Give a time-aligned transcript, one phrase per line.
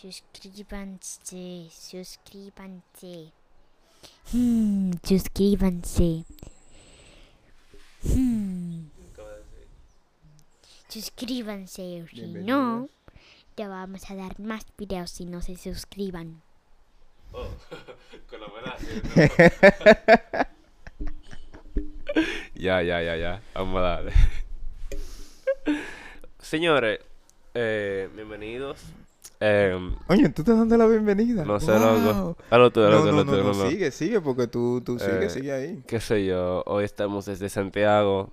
[0.00, 3.32] Suscríbanse, suscríbanse.
[4.32, 6.24] Hmm, suscríbanse.
[8.02, 8.88] Hmm,
[10.88, 12.88] suscríbanse, si no,
[13.54, 16.40] te vamos a dar más videos si no se suscriban.
[17.32, 17.44] Oh,
[22.54, 23.42] ya, ya, ya, ya.
[23.52, 24.12] Vamos a darle.
[26.38, 27.00] Señores,
[27.52, 28.82] eh, bienvenidos.
[29.42, 29.74] Eh,
[30.08, 31.44] Oye, tú te dando la bienvenida.
[31.46, 31.98] no sé, Wow.
[31.98, 32.36] loco.
[32.50, 33.70] Hazlo No, tú, no, no, no, no, no.
[33.70, 35.82] sigue, sigue, porque tú, tú sigue, Eh, sigue ahí.
[35.86, 38.30] Qué sé yo, hoy estamos desde Santiago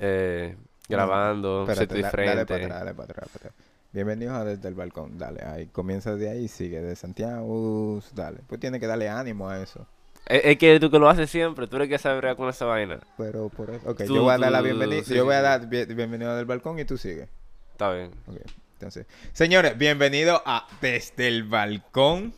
[0.00, 0.56] eh,
[0.88, 2.46] grabando, Espérate, da- dale diferente.
[2.46, 3.54] para atrás, dale para atrás, para atrás.
[3.92, 8.40] Bienvenidos a Desde el Balcón, dale, ahí, comienza de ahí, sigue, de Santiago, dale.
[8.48, 9.86] Pues tiene que darle ánimo a eso.
[10.26, 12.98] Es, que tú que lo haces siempre, tú eres que sabes con esa vaina.
[13.16, 15.42] Pero por eso, ok, Tú- yo voy a dar la bienvenida, sí, yo voy a
[15.42, 17.28] dar bien- bienvenido del balcón y tú sigue.
[17.72, 18.10] Está bien.
[18.26, 18.36] Ok,
[18.82, 22.34] entonces, señores, bienvenido a Desde el Balcón.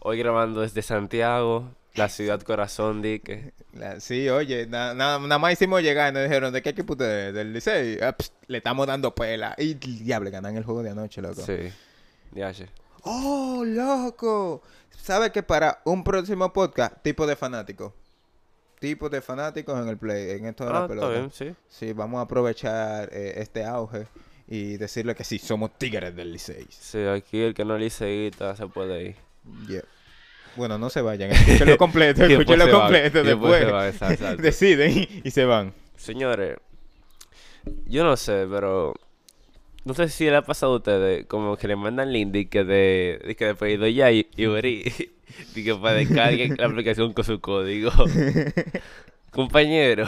[0.00, 3.00] Hoy grabando desde Santiago, la ciudad corazón,
[3.98, 7.32] sí, oye, na- na- nada más hicimos llegar y nos dijeron, ¿de qué equipo ustedes?
[7.32, 7.98] Del Licey.
[8.02, 8.14] Ah,
[8.48, 9.54] le estamos dando pela.
[9.56, 11.40] Y diable, ganan el juego de anoche, loco.
[11.40, 11.56] Sí.
[12.32, 12.68] Ya, che.
[13.04, 14.62] ¡Oh, loco!
[14.90, 17.94] ¿Sabe que para un próximo podcast, tipo de fanáticos?
[18.78, 21.08] Tipo de fanáticos en el play, en esto de Ah, la está pelota.
[21.08, 21.54] bien, sí.
[21.66, 24.06] Sí, vamos a aprovechar eh, este auge
[24.48, 26.66] y decirle que sí, somos tigres del Licey.
[26.70, 29.16] Sí, aquí el que no liceísta se puede ir.
[29.68, 29.84] Yeah.
[30.56, 34.36] Bueno, no se vayan, escúchenlo completo, escúchenlo completo después exacto.
[34.42, 35.72] Deciden y, y se van.
[35.96, 36.56] Señores,
[37.86, 38.94] yo no sé, pero
[39.84, 42.64] no sé si le ha pasado a ustedes como que le mandan link de que
[42.64, 44.44] de, de que de pedido ya y, y
[45.54, 47.90] de que para descarguen la aplicación con su código.
[49.30, 50.06] Compañero.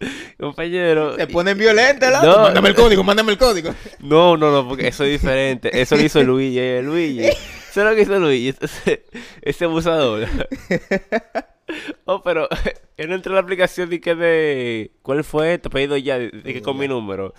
[0.38, 1.16] Compañero.
[1.16, 2.08] Se ponen violentos.
[2.22, 2.42] No.
[2.42, 3.74] Mándame el código, mándame el código.
[4.00, 5.70] No, no, no, porque eso es diferente.
[5.80, 7.26] Eso lo hizo Luigi, eh, Luigi.
[7.26, 9.04] Eso es lo que hizo Luigi, ese,
[9.42, 10.26] ese abusador.
[12.04, 12.48] Oh, pero
[12.96, 14.92] él no entró en la aplicación de que de...
[15.02, 15.58] ¿Cuál fue?
[15.58, 17.34] Te he pedido ya, de, que con mi número.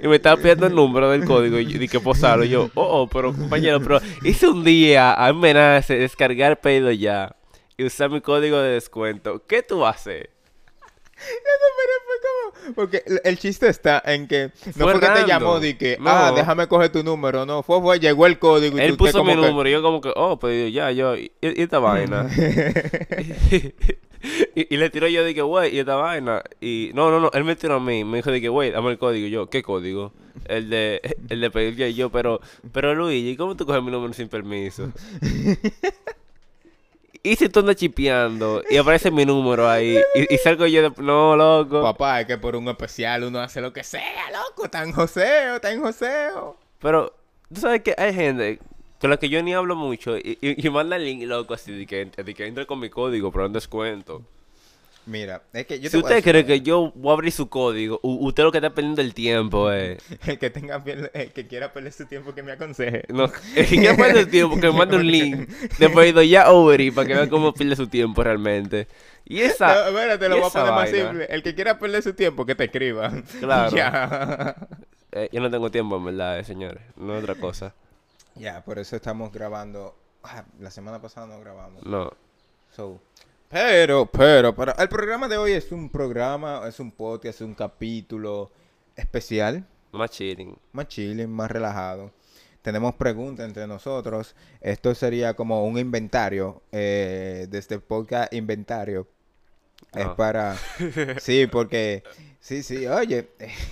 [0.00, 2.44] Y, me estaba pidiendo el número del código y yo- de que posarlo.
[2.44, 6.60] Y yo, oh, oh, pero compañero, pero hice un día, a mí me nace descargar
[6.60, 7.34] pedido ya
[7.76, 9.44] y usar mi código de descuento.
[9.46, 10.28] ¿Qué tú haces?
[11.18, 12.16] Eso pero fue
[12.64, 12.74] como...
[12.74, 16.10] Porque el, chiste está en que no Fue fue que te llamó de que, No.
[16.10, 17.44] ah, déjame coger tu número.
[17.44, 19.82] No, fue, fue, llegó el código y Él tú puso mi que- número y yo
[19.82, 22.28] como que, oh, pedido ya, yo, y, y esta vaina.
[24.54, 26.42] y, y le tiró yo de que, güey, y esta vaina.
[26.60, 28.04] Y no, no, no, él me tiró a mí.
[28.04, 29.26] Me dijo de que, güey, dame el código.
[29.26, 30.12] Y yo, ¿qué código?
[30.46, 32.40] El de, el de pedir ya y yo, pero,
[32.72, 34.92] pero Luigi, ¿cómo tú coges mi número sin permiso?
[37.22, 41.02] y si tú andas chipeando y aparece mi número ahí y, y salgo yo de,
[41.02, 41.82] no, loco.
[41.82, 44.68] Papá, es que por un especial uno hace lo que sea, loco.
[44.76, 46.56] En joseo, en joseo.
[46.80, 47.12] Pero,
[47.52, 48.58] tú sabes que hay gente
[49.00, 51.72] con la que yo ni hablo mucho y, y, y manda el link loco así
[51.72, 54.22] de que, de que entre con mi código para un descuento.
[55.08, 57.98] Mira, es que yo si te usted cree que yo voy a abrir su código,
[58.02, 59.96] usted lo que está perdiendo el tiempo, eh.
[60.26, 60.82] El que tenga
[61.14, 63.04] el que quiera perder su tiempo que me aconseje.
[63.08, 63.24] No,
[63.56, 66.78] el que quiera perder el tiempo, que me mande un link de pedido ya over
[66.82, 68.86] y para que vean cómo pierde su tiempo realmente.
[69.24, 69.68] Y esa.
[69.68, 71.26] No, espérate, lo voy a poner más simple.
[71.30, 73.10] El que quiera perder su tiempo, que te escriba.
[73.40, 73.74] Claro.
[73.74, 74.56] Ya.
[75.12, 76.82] eh, yo no tengo tiempo, en verdad, eh, señores.
[76.96, 77.72] No es otra cosa.
[78.34, 79.96] Ya, por eso estamos grabando.
[80.22, 81.82] Ah, la semana pasada no grabamos.
[81.86, 82.12] No.
[82.76, 83.00] So,
[83.48, 87.54] pero, pero, pero, el programa de hoy es un programa, es un podcast, es un
[87.54, 88.50] capítulo
[88.96, 90.56] especial, Más chilling.
[90.72, 92.10] más chilling, más relajado.
[92.62, 94.34] Tenemos preguntas entre nosotros.
[94.60, 99.06] Esto sería como un inventario, eh, de este podcast inventario.
[99.94, 100.16] Es Ah.
[100.16, 100.56] para...
[101.20, 102.02] Sí, porque...
[102.40, 103.28] Sí, sí, oye.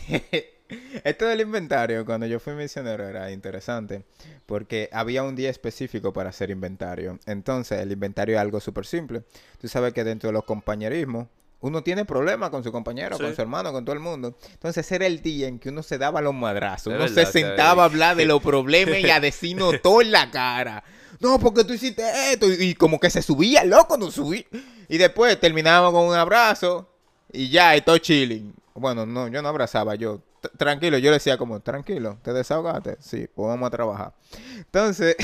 [1.05, 4.05] Esto del inventario, cuando yo fui misionero, era interesante.
[4.47, 7.19] Porque había un día específico para hacer inventario.
[7.27, 9.23] Entonces, el inventario es algo súper simple.
[9.61, 11.27] Tú sabes que dentro de los compañerismos,
[11.61, 14.37] uno tiene problemas con su compañero, con su hermano, con todo el mundo.
[14.53, 16.93] Entonces, ese era el día en que uno se daba los madrazos.
[16.93, 20.31] Es Uno se sentaba a hablar de los problemas y a decirnos todo en la
[20.31, 20.85] cara.
[21.19, 22.03] No, porque tú hiciste
[22.33, 22.51] esto.
[22.53, 24.47] Y, y como que se subía, loco, no subí.
[24.89, 26.89] Y después terminábamos con un abrazo
[27.33, 28.55] y ya, y todo chilling.
[28.75, 30.21] Bueno, no, yo no abrazaba, yo.
[30.49, 32.97] "T- Tranquilo, yo le decía como, tranquilo, te desahogaste.
[33.01, 34.13] Sí, pues vamos a trabajar.
[34.59, 35.17] Entonces,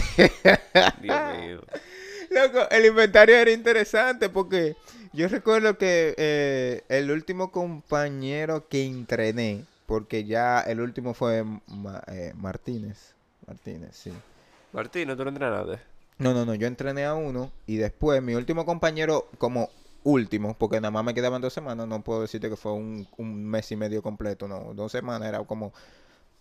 [0.97, 1.61] Dios mío.
[2.31, 4.77] Loco, el inventario era interesante porque
[5.13, 12.03] yo recuerdo que eh, el último compañero que entrené, porque ya el último fue Ma-
[12.07, 13.15] eh, Martínez.
[13.47, 14.23] Martínez, sí.
[14.73, 15.79] Martín, ¿no tú no entrenaste?
[16.19, 19.71] No, no, no, yo entrené a uno y después mi último compañero como
[20.05, 23.45] último, porque nada más me quedaban dos semanas, no puedo decirte que fue un, un
[23.45, 25.73] mes y medio completo, no, dos semanas era como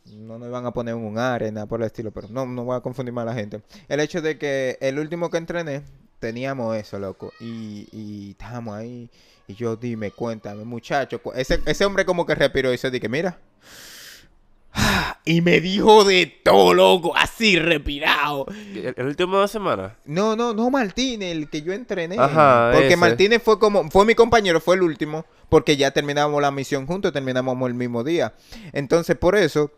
[0.05, 2.75] no nos iban a poner un área, nada por el estilo, pero no, no voy
[2.75, 3.61] a confundir más a la gente.
[3.87, 5.83] El hecho de que el último que entrené,
[6.19, 9.09] teníamos eso, loco, y, y estábamos ahí,
[9.47, 13.39] y yo, dime, cuéntame, muchacho, ese, ese hombre como que respiró y se dije, mira,
[15.25, 18.45] y me dijo de todo, loco, así respirado.
[18.73, 19.93] ¿El, el último dos semanas?
[20.05, 22.17] No, no, no, Martínez, el que yo entrené.
[22.17, 22.97] Ajá, porque ese.
[22.97, 27.13] Martínez fue como, fue mi compañero, fue el último, porque ya terminamos la misión juntos,
[27.13, 28.33] terminamos el mismo día.
[28.73, 29.71] Entonces, por eso,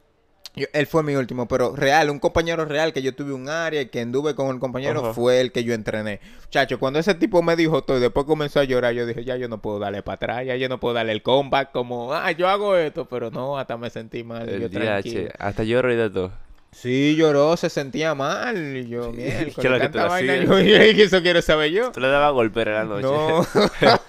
[0.56, 3.82] yo- él fue mi último, pero real, un compañero real que yo tuve un área
[3.82, 5.14] y que anduve con el compañero Ajá.
[5.14, 6.20] fue el que yo entrené.
[6.50, 9.36] Chacho, cuando ese tipo me dijo todo y después comenzó a llorar, yo dije, ya
[9.38, 12.32] yo no puedo darle para atrás, ya yo no puedo darle el comeback como, ah,
[12.32, 14.48] yo hago esto, pero no, hasta me sentí mal.
[14.48, 15.30] y yo El tranquilo.
[15.40, 16.32] Hasta lloro y de todo.
[16.72, 18.58] Sí, lloró, se sentía mal.
[18.78, 21.92] Y yo, Sí, ¿qué es lo que tanta vaina, yo, eso quiero saber yo.
[21.92, 23.04] Tú le dabas golpe en la noche.
[23.04, 23.46] No,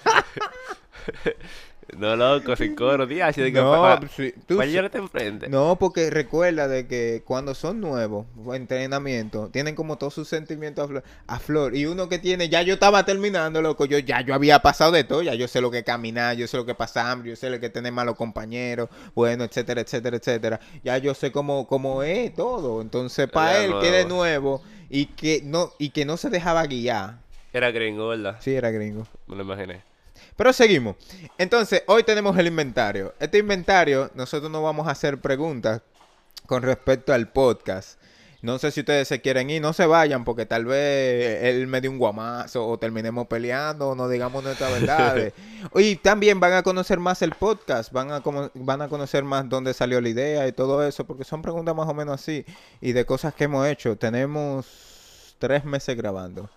[1.99, 3.37] No, loco, sin coro, DH.
[3.43, 5.49] De que no, sí, tú sí- enfrente.
[5.49, 10.89] no, porque recuerda de que cuando son nuevos, entrenamiento, tienen como todos sus sentimientos a
[10.89, 11.77] flor, a flor.
[11.77, 15.05] Y uno que tiene, ya yo estaba terminando, loco, yo ya yo había pasado de
[15.05, 17.37] todo, ya yo sé lo que es caminar, yo sé lo que pasa hambre, yo
[17.37, 20.61] sé lo que es tener malos compañeros, bueno, etcétera, etcétera, etcétera.
[20.83, 22.81] Ya yo sé cómo, cómo es todo.
[22.81, 24.15] Entonces, para él, que de nuevo.
[24.61, 27.19] nuevo y que no, y que no se dejaba guiar.
[27.53, 28.37] Era gringo, ¿verdad?
[28.41, 29.07] Sí, era gringo.
[29.27, 29.94] Me lo imaginé.
[30.37, 30.97] Pero seguimos.
[31.39, 33.15] Entonces, hoy tenemos el inventario.
[33.21, 35.83] Este inventario, nosotros no vamos a hacer preguntas
[36.47, 37.99] con respecto al podcast.
[38.43, 41.81] No sé si ustedes se quieren ir, no se vayan porque tal vez él me
[41.81, 45.33] dio un guamazo o terminemos peleando o no digamos nuestras verdades.
[45.77, 48.23] y también van a conocer más el podcast, van a,
[48.53, 51.89] van a conocer más dónde salió la idea y todo eso, porque son preguntas más
[51.89, 52.45] o menos así
[52.83, 53.97] y de cosas que hemos hecho.
[53.97, 56.51] Tenemos tres meses grabando.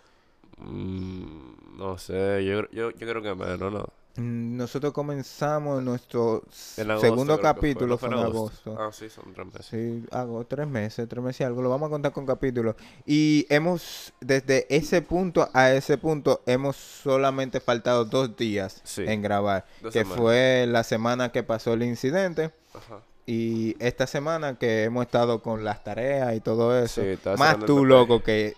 [0.57, 3.85] Mm, no sé, yo, yo, yo creo que menos, ¿no?
[4.19, 6.41] Nosotros comenzamos nuestro
[6.77, 8.75] agosto segundo que fue, capítulo ¿no fue en agosto.
[8.79, 9.65] Ah, sí, son tres meses.
[9.67, 11.61] Sí, hago tres meses, tres meses y algo.
[11.61, 12.75] Lo vamos a contar con capítulos.
[13.05, 19.21] Y hemos, desde ese punto a ese punto, hemos solamente faltado dos días Sí, en
[19.21, 19.65] grabar.
[19.83, 20.19] dos que semanas.
[20.19, 22.51] fue la semana que pasó el incidente.
[22.73, 23.01] Ajá.
[23.27, 27.03] Y esta semana que hemos estado con las tareas y todo eso.
[27.03, 28.55] Sí, Más tú, loco, que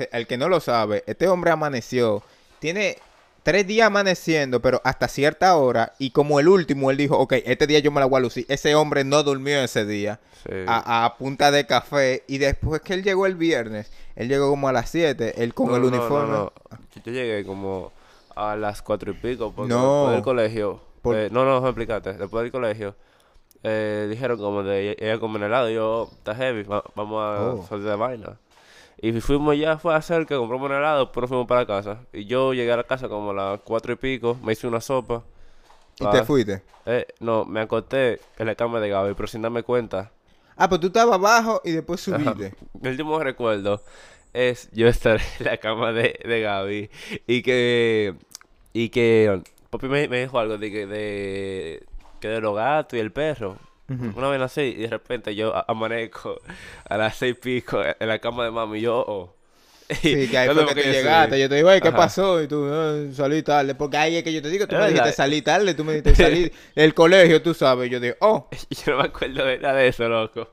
[0.00, 2.22] el que no lo sabe, este hombre amaneció.
[2.58, 2.98] Tiene
[3.42, 5.92] tres días amaneciendo, pero hasta cierta hora.
[5.98, 8.44] Y como el último, él dijo, ok, este día yo me la voy a lucir.
[8.48, 10.52] Ese hombre no durmió ese día Sí.
[10.68, 12.22] a, a punta de café.
[12.28, 15.66] Y después que él llegó el viernes, él llegó como a las 7, él con
[15.68, 16.32] No, el no, no, uniforme.
[16.32, 16.52] no.
[17.04, 17.92] Yo, llegué como
[18.34, 19.52] a las cuatro y pico.
[19.54, 19.98] Porque No.
[19.98, 20.80] después del colegio.
[21.02, 22.12] Por- eh, no, no, me explicaste.
[22.14, 22.94] Después del colegio.
[23.62, 25.68] eh, dijeron como de ella como en helado.
[25.68, 27.66] Yo, está heavy, va- vamos a Oh.
[27.68, 28.38] salir de vaina.
[28.98, 32.00] Y fuimos ya, fue a cerca, compramos un helado, pero fuimos para casa.
[32.12, 34.80] Y yo llegué a la casa como a las cuatro y pico, me hice una
[34.80, 35.22] sopa.
[35.98, 36.62] Y te fuiste.
[36.86, 40.12] Eh, no, me acosté en la cama de Gaby, pero sin darme cuenta.
[40.56, 42.54] Ah, pues tú estabas abajo y después subiste.
[42.80, 43.82] Mi último recuerdo
[44.32, 46.90] es yo estar en la cama de, de Gaby
[47.26, 48.14] y que
[48.72, 51.86] y que papi me, me dijo algo de que de
[52.20, 53.56] que de los gatos y el perro
[53.88, 56.40] Una vez así y de repente yo amanezco
[56.88, 59.32] a las seis pico en la cama de mami y yo oh.
[59.88, 61.38] Sí, que ahí No fue que yo llegaste.
[61.38, 61.96] Yo te digo, "Ey, ¿qué Ajá.
[61.96, 62.42] pasó?
[62.42, 63.76] Y tú, "Eh, salí tarde.
[63.76, 65.92] Porque ahí es que yo te digo, tú Es me dijiste salí tarde, tú me
[65.92, 67.88] dijiste salí del colegio, tú sabes.
[67.88, 70.48] Yo digo, oh, yo no me acuerdo de nada de eso loco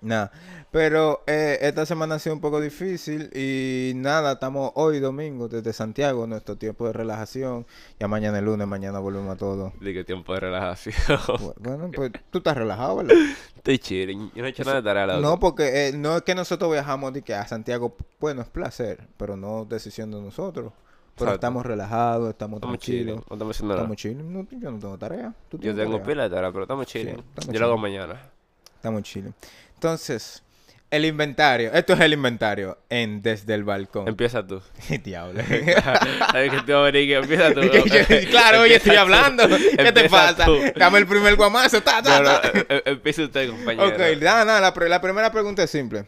[0.00, 0.30] nada.
[0.76, 5.72] Pero eh, esta semana ha sido un poco difícil y nada, estamos hoy domingo desde
[5.72, 7.64] Santiago, nuestro tiempo de relajación.
[7.98, 9.72] Ya mañana es lunes, mañana volvemos a todo.
[9.80, 10.94] Dije tiempo de relajación
[11.28, 13.16] Bu- Bueno, pues tú estás relajado, ¿verdad?
[13.56, 15.20] estoy chilling yo no he hecho nada de tarea loco.
[15.22, 19.08] No, porque eh, no es que nosotros viajamos de que a Santiago, bueno, es placer,
[19.16, 20.74] pero no decisión de nosotros.
[21.14, 21.34] Pero Exacto.
[21.36, 23.30] estamos relajados, estamos estamos chilling tranquilos.
[23.30, 24.30] no estamos haciendo nada Estamos chilling.
[24.30, 25.34] No, yo no tengo tarea.
[25.48, 26.06] ¿Tú yo tengo tarea?
[26.06, 27.98] pila de tarea pero estamos chilling estamos yo lo hago chilling.
[28.00, 28.30] mañana
[28.74, 29.34] Estamos chilling.
[29.72, 30.42] Entonces,
[30.90, 31.72] el inventario.
[31.72, 34.06] Esto es el inventario en Desde el Balcón.
[34.08, 34.62] empieza tú
[35.04, 35.42] Diablo.
[36.32, 37.60] Sabes que te va a venir que empieza tú.
[38.30, 39.44] claro, oye, estoy hablando.
[39.48, 40.44] ¿Qué te pasa?
[40.44, 40.56] tú.
[40.76, 41.82] Dame el primer guamazo.
[41.82, 42.48] Ta, ta, No, no, ta.
[42.48, 43.88] eh, eh, empieza usted, compañero.
[43.88, 44.60] Ok, nada, nada.
[44.88, 46.06] La, primera pregunta es simple.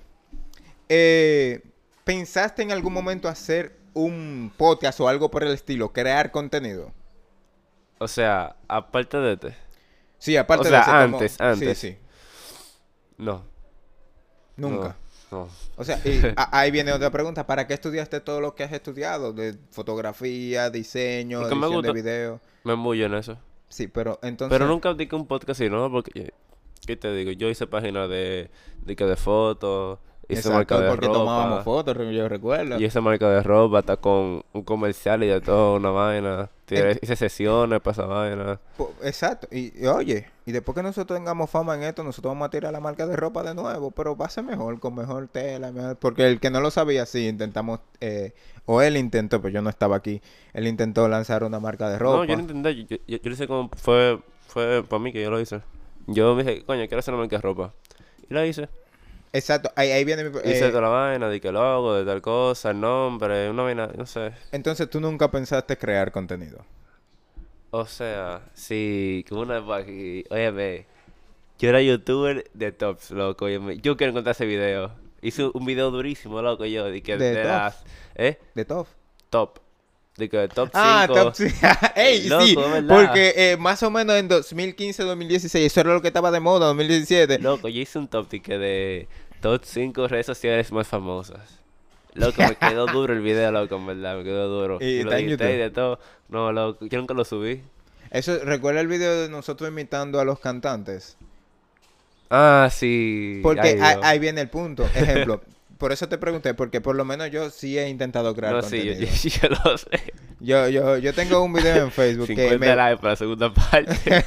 [0.88, 1.60] Eh,
[2.04, 5.92] ¿Pensaste en algún momento hacer un podcast o algo por el estilo?
[5.92, 6.92] Crear contenido.
[7.98, 9.56] O sea, aparte de este,
[10.18, 11.78] Sí, aparte O de sea, ese como- antes, antes.
[11.78, 11.98] Sí, sí.
[13.18, 13.44] no.
[14.58, 14.96] Nunca.
[15.30, 15.38] No.
[15.38, 15.48] no.
[15.76, 16.20] O sea, y
[16.52, 17.46] ahí viene otra pregunta.
[17.46, 19.32] ¿Para qué estudiaste todo lo que has estudiado?
[19.32, 21.92] De fotografía, diseño, Porque me edición de gusta.
[21.92, 22.40] video.
[22.64, 23.38] Me embullo en eso.
[23.68, 24.54] Sí, pero entonces...
[24.54, 25.90] Pero nunca dije un podcast así, ¿no?
[25.90, 26.32] Porque,
[26.86, 27.30] ¿qué te digo?
[27.32, 28.50] Yo hice páginas de,
[28.82, 29.98] de, que de fotos,
[30.30, 31.18] Hizo Exacto, marca de porque ropa.
[31.18, 32.78] tomábamos fotos, yo recuerdo.
[32.78, 36.50] Y esa marca de ropa está con un comercial y de todo, una vaina.
[36.66, 38.60] Tiene, En- hice sesiones para esa vaina.
[39.02, 42.50] Exacto, y, y oye, y después que nosotros tengamos fama en esto, nosotros vamos a
[42.50, 45.72] tirar la marca de ropa de nuevo, pero va a ser mejor, con mejor tela,
[45.72, 48.34] mejor- porque el que no lo sabía, sí, intentamos, eh,
[48.66, 50.20] o él intentó, pero yo no estaba aquí,
[50.52, 52.16] él intentó lanzar una marca de ropa.
[52.18, 52.84] No, yo no entendí.
[52.84, 53.70] Yo, yo, yo lo hice como.
[53.78, 55.62] Fue, fue para mí que yo lo hice.
[56.06, 57.72] Yo me dije, coño, quiero hacer una marca de ropa.
[58.28, 58.68] Y la hice.
[59.32, 60.36] Exacto, ahí, ahí viene mi...
[60.38, 63.90] Hice eh, toda la vaina, de que logo, de tal cosa, el nombre, una vaina,
[63.96, 64.32] no sé.
[64.52, 66.64] entonces tú nunca pensaste crear contenido.
[67.70, 70.86] O sea, sí, como una óyeme,
[71.58, 74.92] yo era youtuber de tops, loco, óyeme, yo quiero encontrar ese video.
[75.20, 77.48] Hice un video durísimo, loco, yo, de que ¿De de, tops?
[77.48, 78.38] las, ¿eh?
[78.54, 78.86] De top.
[79.30, 79.58] Top.
[80.18, 80.70] De que top 5.
[80.74, 81.46] Ah, top sí.
[81.94, 82.88] Ey, Loco, sí, verdad.
[82.88, 86.66] porque eh, más o menos en 2015, 2016, eso era lo que estaba de moda,
[86.66, 87.38] 2017.
[87.38, 89.08] Loco, yo hice un top de que de
[89.40, 91.60] top 5 redes sociales más famosas.
[92.14, 94.78] Loco, me quedó duro el video, loco, en verdad, me quedó duro.
[94.80, 96.00] ¿Y lo edité y de todo.
[96.28, 97.62] No, loco, yo nunca lo subí.
[98.10, 101.16] Eso, ¿recuerda el video de nosotros imitando a los cantantes?
[102.30, 103.38] Ah, sí.
[103.42, 104.04] Porque ay, ahí, Dios.
[104.04, 104.84] ahí viene el punto.
[104.94, 105.42] Ejemplo,
[105.78, 108.84] por eso te pregunté, porque por lo menos yo sí he intentado crear No, sí,
[108.84, 109.16] yo, contenido.
[109.22, 110.12] yo, yo lo sé.
[110.40, 112.76] Yo, yo, yo tengo un video en Facebook que 50 me...
[112.76, 114.24] likes para la segunda parte.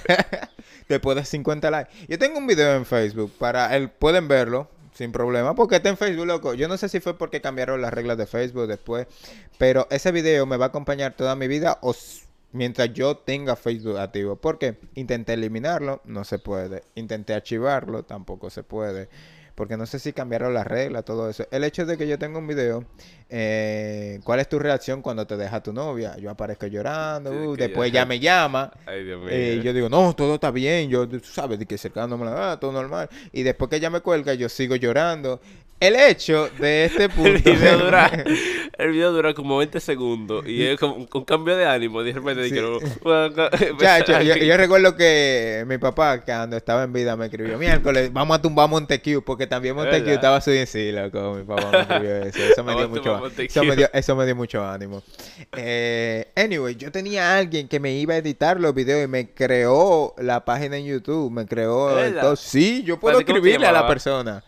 [0.90, 1.92] después de 50 likes.
[2.08, 5.98] Yo tengo un video en Facebook para él pueden verlo sin problema porque está en
[5.98, 6.54] Facebook, loco.
[6.54, 9.08] Yo no sé si fue porque cambiaron las reglas de Facebook después,
[9.58, 11.96] pero ese video me va a acompañar toda mi vida o
[12.52, 16.84] mientras yo tenga Facebook activo, porque intenté eliminarlo, no se puede.
[16.96, 19.10] Intenté archivarlo, tampoco se puede.
[19.62, 21.46] Porque no sé si cambiaron las reglas, todo eso.
[21.52, 22.84] El hecho de que yo tenga un video,
[23.30, 26.18] eh, ¿cuál es tu reacción cuando te deja tu novia?
[26.18, 29.30] Yo aparezco llorando, Sí, uh, después ya- ya me llama, Ay, Dios mío.
[29.32, 32.60] eh, yo digo, no, todo está bien, yo, tú sabes, de que cercándome la ah,
[32.60, 33.08] todo normal.
[33.32, 35.40] Y después que ella me cuelga, yo sigo llorando.
[35.82, 37.32] El hecho de este punto.
[37.50, 38.24] el, video dura,
[38.78, 42.04] el video dura como 20 segundos y es como un cambio de ánimo.
[42.04, 42.52] De repente Sí.
[42.52, 42.80] dijeron,
[43.80, 48.38] Ya, yo, yo- recuerdo que mi papá, cuando estaba en vida, me escribió, miércoles, vamos
[48.38, 50.08] a tumbar Montecu, porque también ¿Verdad?
[50.08, 50.70] estaba subiendo.
[50.72, 52.40] Sí, loco, mi papá me escribió eso.
[52.44, 53.28] Eso me dio mucho.
[53.38, 55.02] Eso me dio, eso me dio mucho ánimo.
[55.58, 59.30] Eh, anyway, yo tenía a alguien que me iba a editar los videos y me
[59.32, 61.90] creó la página en YouTube, me creó.
[62.36, 64.44] Sí, yo puedo Espérate, ¿cómo te escribirle a la persona.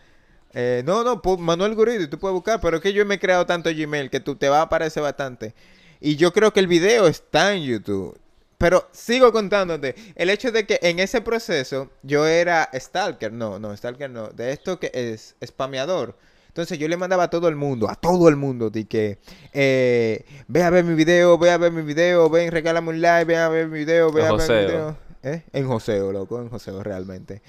[0.54, 3.44] Eh, no, no, Manuel Guridi, tú puedes buscar, pero es que yo me he creado
[3.44, 5.54] tanto Gmail que tú te va a aparecer bastante.
[6.00, 8.18] Y yo creo que el video está en YouTube.
[8.56, 13.76] Pero sigo contándote, el hecho de que en ese proceso yo era stalker, no, no,
[13.76, 16.16] stalker no, de esto que es spameador.
[16.48, 19.18] Entonces yo le mandaba a todo el mundo, a todo el mundo, de que
[19.52, 23.24] eh, ve a ver mi video, ve a ver mi video, ven, regálame un like,
[23.24, 24.96] ve a ver mi video, ve a ver mi video.
[25.24, 25.42] ¿Eh?
[25.52, 27.40] En joseo, loco, en joseo realmente.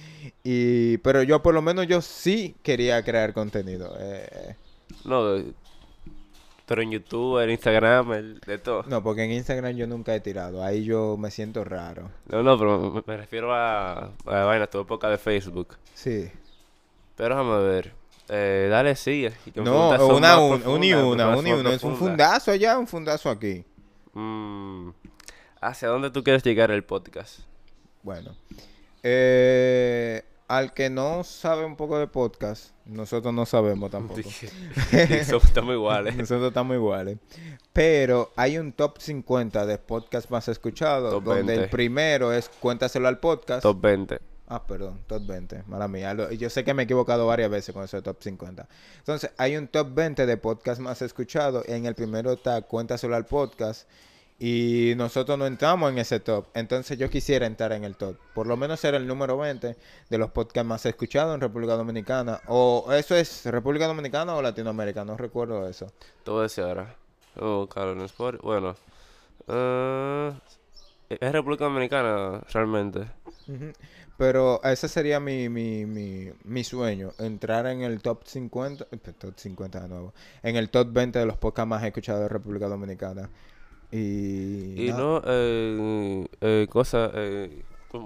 [0.44, 3.96] Y, pero yo por lo menos yo sí quería crear contenido.
[4.00, 4.56] eh,
[5.04, 5.44] No,
[6.66, 8.84] pero en YouTube, en Instagram, el, de todo.
[8.88, 12.10] no, porque en Instagram yo nunca he tirado, ahí yo me siento raro.
[12.28, 15.76] No, no, pero me, me refiero a, a vaina, tu época de Facebook.
[15.94, 16.32] Sí.
[17.16, 17.94] Pero déjame ver.
[18.30, 19.34] Eh, dale, sigue.
[19.56, 21.74] No, una, un, una, más un y una.
[21.74, 23.64] Es un fundazo allá, un fundazo aquí.
[24.14, 24.90] Mm,
[25.62, 27.42] ¿Hacia dónde tú quieres llegar el podcast?
[28.06, 28.36] Bueno.
[29.02, 34.22] Eh, al que no sabe un poco de podcast, nosotros no sabemos tampoco.
[35.26, 36.16] Somos estamos iguales.
[36.16, 37.18] nosotros estamos iguales.
[37.74, 41.64] Pero hay un top 50 de podcast más escuchados, donde 20.
[41.64, 43.64] el primero es Cuéntaselo al podcast.
[43.64, 44.20] Top 20.
[44.50, 46.16] Ah, perdón, top 20, mala mía.
[46.38, 48.68] Yo sé que me he equivocado varias veces con ese top 50.
[49.00, 51.68] Entonces, hay un top 20 de podcast más escuchados.
[51.68, 53.90] En el primero está Cuéntaselo al podcast.
[54.38, 56.48] Y nosotros no entramos en ese top.
[56.54, 58.18] Entonces, yo quisiera entrar en el top.
[58.34, 59.78] Por lo menos ser el número 20
[60.10, 62.42] de los podcasts más escuchados en República Dominicana.
[62.48, 65.94] O eso es República Dominicana o Latinoamérica, no recuerdo eso.
[66.28, 66.96] A decir ahora.
[67.36, 68.42] A buscarlo en Spotify.
[68.44, 68.76] Bueno.
[69.48, 70.34] eh,
[71.10, 73.08] es República Dominicana, realmente.
[74.18, 79.34] Pero ese sería mi, mi, mi, mi sueño, entrar en el top 50, eh, top
[79.38, 83.30] 50 de nuevo, en el top 20 de los podcasts más escuchados de República Dominicana.
[83.92, 87.64] Y, Y no, eh, eh, cosa, eh,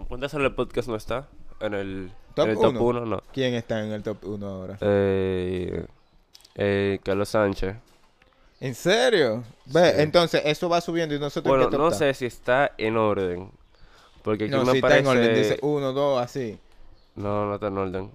[0.07, 1.27] ¿cuándo sale el podcast no está?
[1.59, 2.99] En el Top en el top uno.
[3.01, 3.23] 1, no.
[3.33, 4.77] ¿quién está en el top 1 ahora?
[4.81, 5.85] Eh,
[6.55, 7.75] eh, Carlos Sánchez.
[8.61, 9.43] ¿En serio?
[9.65, 10.01] Ve, Sí.
[10.01, 13.49] entonces eso va subiendo y nosotros en Bueno, no sé si está en orden.
[14.21, 16.59] Porque aquí No, me si está en orden, dice 1, 2, así.
[17.15, 18.11] No, no está en orden.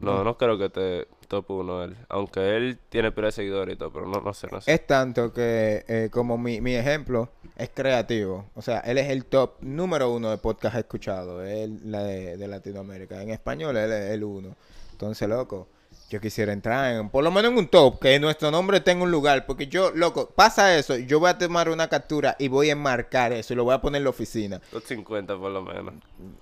[0.00, 0.24] No, No.
[0.24, 1.96] no creo que esté top 1 él.
[2.08, 4.72] Aunque él tiene pila de seguidores y todo, pero no, no sé, no sé.
[4.72, 8.46] Es tanto que, eh, como mi, mi ejemplo, es creativo.
[8.54, 11.44] O sea, él es el top número uno de podcast escuchado.
[11.44, 13.22] Él, la de, de Latinoamérica.
[13.22, 14.56] En español, él es el uno.
[14.92, 15.68] Entonces, loco,
[16.10, 19.10] yo quisiera entrar en, por lo menos en un top, que nuestro nombre tenga un
[19.10, 22.72] lugar, porque yo, loco, pasa eso, yo voy a tomar una captura y voy a
[22.72, 24.58] enmarcar eso y lo voy a poner en la oficina.
[24.70, 25.94] Top 50 por lo menos.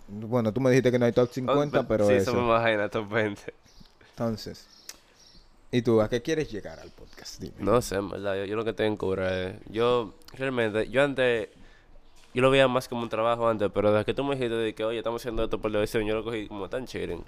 [0.06, 2.30] Bueno, tú me dijiste que no hay top 50, pero Sí, eso.
[2.30, 3.54] eso me imagina, top 20.
[4.10, 4.66] Entonces,
[5.76, 7.40] ¿y tú a qué quieres llegar al podcast?
[7.40, 7.54] Dime.
[7.58, 9.56] No sé, en verdad, yo, yo lo que tengo en es...
[9.68, 11.48] Yo, realmente, yo antes...
[12.32, 14.74] Yo lo veía más como un trabajo antes, pero desde que tú me dijiste de
[14.74, 17.24] que, oye, estamos haciendo esto por televisión, yo lo cogí como tan chilling.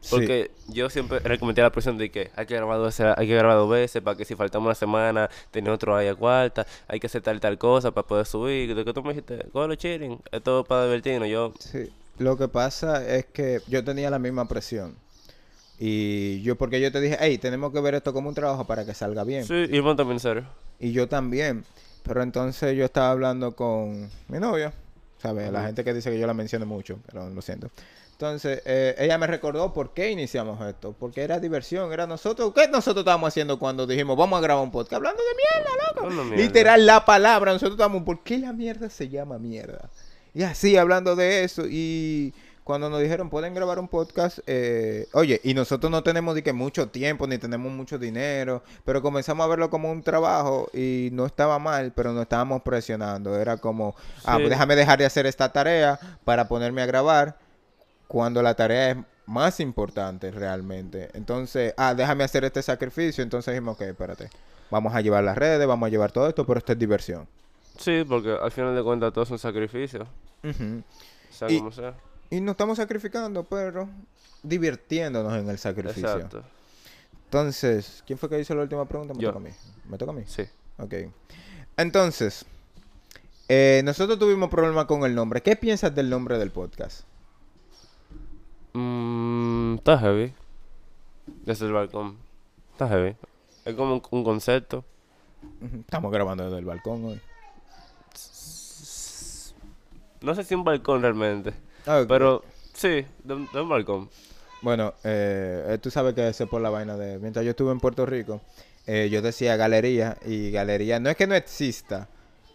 [0.00, 0.10] Sí.
[0.10, 3.56] Porque yo siempre recomendé la presión de que hay que grabar dos, hay que grabar
[3.56, 7.06] dos veces para que si faltamos una semana, tener otro ahí a cuarta, hay que
[7.06, 8.74] hacer tal tal cosa para poder subir.
[8.74, 11.28] De que tú me dijiste, cógelo chilling, esto es para divertirnos.
[11.28, 14.96] Yo, Sí, lo que pasa es que yo tenía la misma presión.
[15.78, 18.84] Y yo, porque yo te dije, hey, tenemos que ver esto como un trabajo para
[18.84, 19.44] que salga bien.
[19.44, 20.44] sí, y vos también, serio.
[20.78, 21.64] Y yo también.
[22.02, 24.72] Pero entonces yo estaba hablando con mi novia,
[25.18, 25.50] ¿sabes?
[25.50, 27.68] La gente que dice que yo la menciono mucho, pero lo siento.
[28.12, 30.94] Entonces, eh, ella me recordó por qué iniciamos esto.
[30.98, 32.50] Porque era diversión, era nosotros.
[32.54, 34.94] ¿Qué nosotros estábamos haciendo cuando dijimos, vamos a grabar un podcast?
[34.94, 36.24] Hablando de mierda, loco.
[36.24, 36.42] Mierda.
[36.42, 37.52] Literal, la palabra.
[37.52, 39.90] Nosotros estábamos, ¿por qué la mierda se llama mierda?
[40.32, 41.64] Y así, hablando de eso.
[41.68, 42.32] Y
[42.66, 46.52] cuando nos dijeron, pueden grabar un podcast, eh, oye, y nosotros no tenemos de que
[46.52, 51.26] mucho tiempo, ni tenemos mucho dinero, pero comenzamos a verlo como un trabajo y no
[51.26, 53.38] estaba mal, pero nos estábamos presionando.
[53.38, 53.94] Era como,
[54.24, 57.36] ah, pues déjame dejar de hacer esta tarea para ponerme a grabar
[58.08, 58.96] cuando la tarea es
[59.26, 61.10] más importante realmente.
[61.14, 63.22] Entonces, ah, déjame hacer este sacrificio.
[63.22, 64.28] Entonces dijimos, ok, espérate.
[64.72, 67.28] Vamos a llevar las redes, vamos a llevar todo esto, pero esto es diversión.
[67.78, 70.04] Sí, porque al final de cuentas todo es un sacrificio.
[71.30, 71.94] Sea Y- como sea.
[72.30, 73.88] Y nos estamos sacrificando, pero
[74.42, 76.08] divirtiéndonos en el sacrificio.
[76.08, 76.42] Exacto.
[77.24, 79.14] Entonces, ¿quién fue que hizo la última pregunta?
[79.14, 79.28] Me Yo.
[79.32, 79.54] toca a mí.
[79.88, 80.22] ¿Me toca a mí?
[80.26, 80.42] Sí.
[80.78, 80.94] Ok.
[81.76, 82.46] Entonces,
[83.48, 85.42] eh, nosotros tuvimos problema con el nombre.
[85.42, 87.02] ¿Qué piensas del nombre del podcast?
[88.72, 90.32] Mm, está heavy.
[91.44, 92.16] Desde el balcón.
[92.72, 93.16] Está heavy.
[93.64, 94.84] Es como un, un concepto.
[95.80, 97.20] Estamos grabando desde el balcón hoy.
[100.22, 101.52] No sé si un balcón realmente.
[101.86, 102.04] Ah.
[102.08, 102.42] Pero
[102.74, 104.08] sí, de, un- de un balcón.
[104.62, 107.18] Bueno, eh, eh, tú sabes que es por la vaina de...
[107.18, 108.40] Mientras yo estuve en Puerto Rico,
[108.86, 110.98] eh, yo decía galería y galería...
[110.98, 112.08] No es que no exista,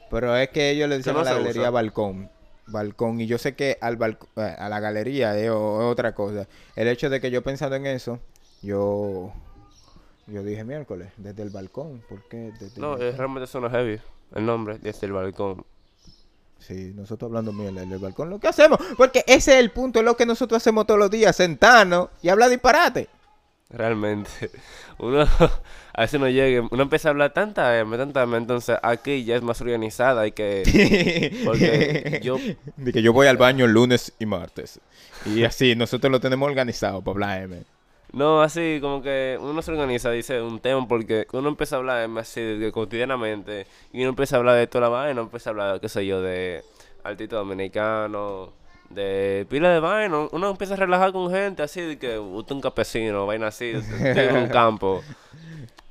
[0.09, 1.69] pero es que ellos le no a la galería usa.
[1.69, 2.29] balcón.
[2.67, 3.21] Balcón.
[3.21, 6.47] Y yo sé que al balc- eh, a la galería es, es otra cosa.
[6.75, 8.19] El hecho de que yo pensando en eso,
[8.61, 9.31] yo...
[10.27, 12.01] Yo dije miércoles, desde el balcón.
[12.07, 12.51] ¿Por qué?
[12.59, 13.07] Desde el No, balcón?
[13.07, 13.99] eh, realmente suena heavy.
[14.33, 15.65] El nombre, desde el balcón.
[16.65, 19.99] Sí, nosotros hablando mierda en el balcón, lo que hacemos, porque ese es el punto,
[19.99, 23.07] es lo que nosotros hacemos todos los días, sentarnos y hablar disparate.
[23.69, 24.29] Realmente.
[24.99, 25.21] Uno
[25.93, 29.35] a veces no llega, uno empieza a hablar tanta M, tanta M, entonces aquí ya
[29.37, 31.41] es más organizada y que...
[31.45, 32.37] Porque yo-
[32.77, 34.79] De que yo voy al baño lunes y martes.
[35.25, 37.63] Y así, nosotros lo tenemos organizado para hablar M.
[38.13, 42.09] No, así como que uno se organiza, dice un tema, porque uno empieza a hablar
[42.17, 45.51] así de, de cotidianamente y uno empieza a hablar de toda la vaina, empieza a
[45.51, 46.61] hablar, qué sé yo, de
[47.05, 48.49] artista dominicano,
[48.89, 52.61] de pila de vaina, uno empieza a relajar con gente así, de que usted un
[52.61, 55.01] campesino, vaina así, estoy en un campo.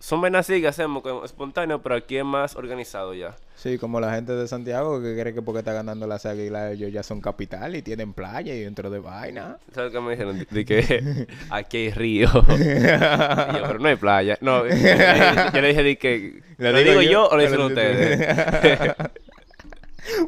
[0.02, 3.36] Son vainas así que hacemos espontáneo, pero aquí es más organizado ya.
[3.54, 6.90] Sí, como la gente de Santiago que cree que porque está ganando las águilas ellos
[6.90, 9.58] ya son capital y tienen playa y dentro de vaina.
[9.74, 10.38] ¿Sabes qué me dijeron?
[10.38, 12.28] De, de que aquí hay río.
[12.32, 14.38] Yo, pero no hay playa.
[14.40, 16.42] No, yo, le- yo le dije de que...
[16.56, 18.96] ¿Lo, digo, yo, o lo dicen ustedes?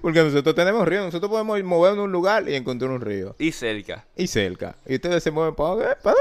[0.03, 3.35] Porque nosotros tenemos río, nosotros podemos ir movernos a un lugar y encontrar un río.
[3.39, 4.05] y cerca.
[4.17, 4.77] Y cerca.
[4.87, 5.97] Y ustedes se mueven para...
[5.97, 6.17] para,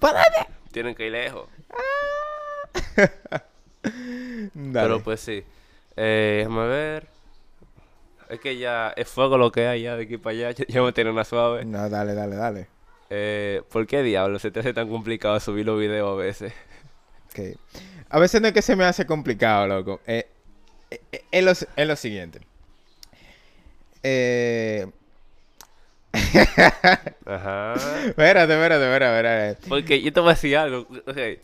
[0.00, 0.48] para allá.
[0.72, 1.46] Tienen que ir lejos.
[1.68, 1.82] Dale.
[4.72, 5.44] Pero pues sí.
[5.96, 7.08] Eh, déjame ver.
[8.28, 10.64] Es que ya es fuego lo que hay ya de aquí para allá.
[10.68, 11.64] Ya, me tiene una suave.
[11.64, 12.68] No, dale, dale, dale.
[13.10, 16.52] Eh, ¿Por qué diablos se te hace tan complicado subir los videos a veces?
[17.30, 17.40] Ok.
[18.08, 20.00] A veces no es que se me hace complicado, loco.
[20.06, 20.26] Eh,
[20.90, 22.40] eh, es, lo, es lo siguiente.
[24.02, 24.86] Eh...
[27.26, 27.74] Ajá.
[28.06, 29.68] Espérate, espérate, espérate, espérate.
[29.68, 30.86] Porque yo te voy a decir algo.
[31.04, 31.36] o sea,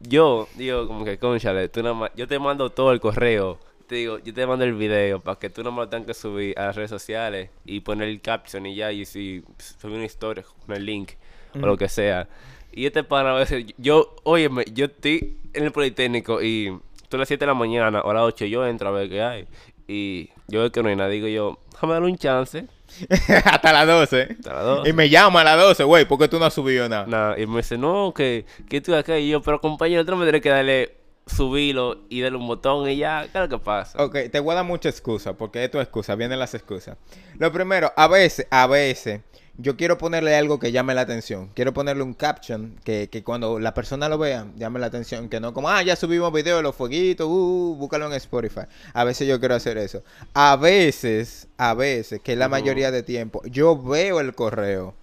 [0.00, 3.58] yo digo como que, conchale, tú nada yo te mando todo el correo.
[3.86, 6.14] Te digo, yo te mando el video para que tú no me lo tengas que
[6.14, 9.44] subir a las redes sociales y poner el caption y ya, y si
[9.78, 11.12] subir una historia con el link
[11.54, 12.28] o lo que sea.
[12.72, 16.76] Y este pana a veces, yo, óyeme, yo estoy en el Politécnico y
[17.08, 19.08] tú a las 7 de la mañana o a las 8 yo entro a ver
[19.08, 19.46] qué hay.
[19.88, 22.66] Y yo veo que no hay nada, digo yo, déjame darle un chance.
[23.44, 24.36] Hasta las 12.
[24.38, 24.90] Hasta las 12.
[24.90, 27.06] Y me llama a las 12, güey, porque tú no has subido nada.
[27.06, 29.18] Nada, y me dice, no, que, que estoy acá.
[29.18, 32.88] Y yo, pero compañero, tú no me tienes que darle, subirlo y darle un botón
[32.88, 34.02] y ya, ¿qué es lo que pasa?
[34.02, 36.96] Ok, te voy a dar mucha excusa, porque esto es excusa, vienen las excusas.
[37.38, 39.20] Lo primero, a veces, a veces,
[39.58, 41.50] yo quiero ponerle algo que llame la atención.
[41.54, 45.28] Quiero ponerle un caption que, que cuando la persona lo vea, llame la atención.
[45.28, 48.62] Que no como, ah, ya subimos video de los fueguitos, uh, uh, búscalo en Spotify.
[48.92, 50.02] A veces yo quiero hacer eso.
[50.34, 54.94] A veces, a veces, que es la mayoría de tiempo, yo veo el correo.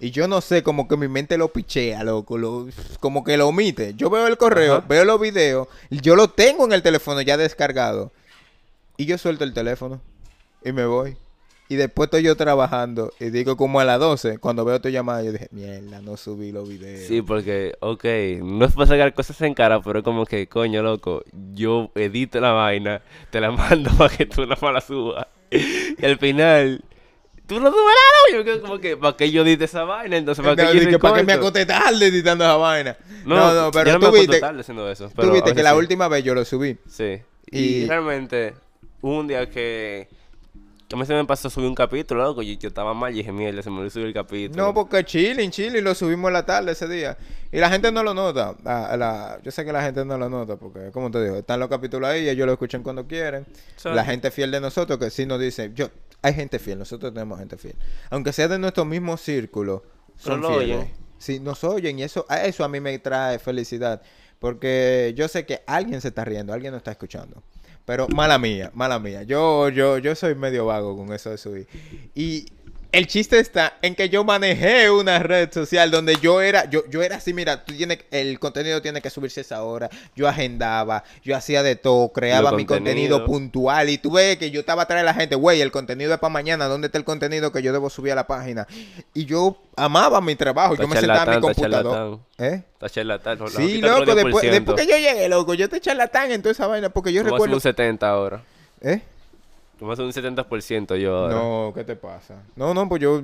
[0.00, 2.68] Y yo no sé, como que mi mente lo pichea, loco, lo-
[3.00, 3.94] como que lo omite.
[3.96, 4.86] Yo veo el correo, Ajá.
[4.88, 8.12] veo los videos, yo lo tengo en el teléfono ya descargado.
[8.96, 10.00] Y yo suelto el teléfono
[10.64, 11.16] y me voy.
[11.70, 15.22] Y después estoy yo trabajando y digo como a las 12, cuando veo tu llamada,
[15.22, 17.06] yo dije, mierda, no subí los videos.
[17.06, 18.04] Sí, porque, ok,
[18.42, 22.40] no es para sacar cosas en cara, pero es como que, coño, loco, yo edito
[22.40, 25.26] la vaina, te la mando para que tú no me la subas.
[25.50, 26.82] Y al final,
[27.46, 30.16] tú no subes nada, yo quedo como que, ¿para qué yo edite esa vaina?
[30.16, 32.96] Entonces, ¿para qué No, yo di que para me acosté tarde editando esa vaina.
[33.26, 35.10] No, no, pero yo no tú me viste, tarde haciendo eso.
[35.14, 36.78] pero viste que la última vez yo lo subí.
[36.88, 37.18] Sí.
[37.50, 38.54] Y, Y- realmente,
[39.02, 40.08] hubo un día que
[40.96, 43.30] a mí se me pasó subir un capítulo, loco, y yo estaba mal y dije,
[43.32, 44.64] mierda, se me olvidó subir el capítulo.
[44.66, 47.16] No, porque chilling, chilling, lo subimos en la tarde ese día.
[47.52, 48.54] Y la gente no lo nota.
[48.64, 51.60] La- la- yo sé que la gente no lo nota porque, como te digo, están
[51.60, 53.46] los capítulos ahí, ellos lo escuchan cuando quieren.
[53.94, 55.88] La gente fiel de nosotros que sí nos dice, yo,
[56.22, 57.76] hay gente fiel, nosotros tenemos gente fiel.
[58.10, 59.82] Aunque sea de nuestro mismo círculo,
[60.16, 60.76] son fieles.
[60.78, 60.92] oyen.
[61.18, 64.00] Sí, nos oyen y eso, a eso a mí me trae felicidad.
[64.38, 67.42] Porque yo sé que alguien se está riendo, alguien nos está escuchando.
[67.88, 69.22] Pero mala mía, mala mía.
[69.22, 71.66] Yo, yo, yo soy medio vago con eso de subir.
[72.14, 72.44] Y
[72.90, 77.02] el chiste está en que yo manejé una red social donde yo era, yo, yo
[77.02, 79.90] era así, mira, tú tienes, el contenido tiene que subirse a esa hora.
[80.16, 83.90] Yo agendaba, yo hacía de todo, creaba mi contenido puntual.
[83.90, 86.32] Y tú ves que yo estaba atrás de la gente, güey, el contenido es para
[86.32, 88.66] mañana, ¿dónde está el contenido que yo debo subir a la página?
[89.12, 92.20] Y yo amaba mi trabajo, yo Está me sentaba en mi computador.
[92.38, 92.62] ¿Eh?
[92.72, 93.38] Está charlatán.
[93.38, 94.50] no, Sí, loco, después, 10%.
[94.50, 97.26] después que yo llegué, loco, yo te charlatán en toda esa vaina, porque yo Tú
[97.26, 97.54] vas recuerdo...
[97.56, 98.42] un 70 ahora.
[98.80, 99.02] ¿Eh?
[99.80, 101.34] A subir un 70% yo ahora.
[101.34, 102.34] No, ¿qué te pasa?
[102.56, 103.22] No, no, pues yo...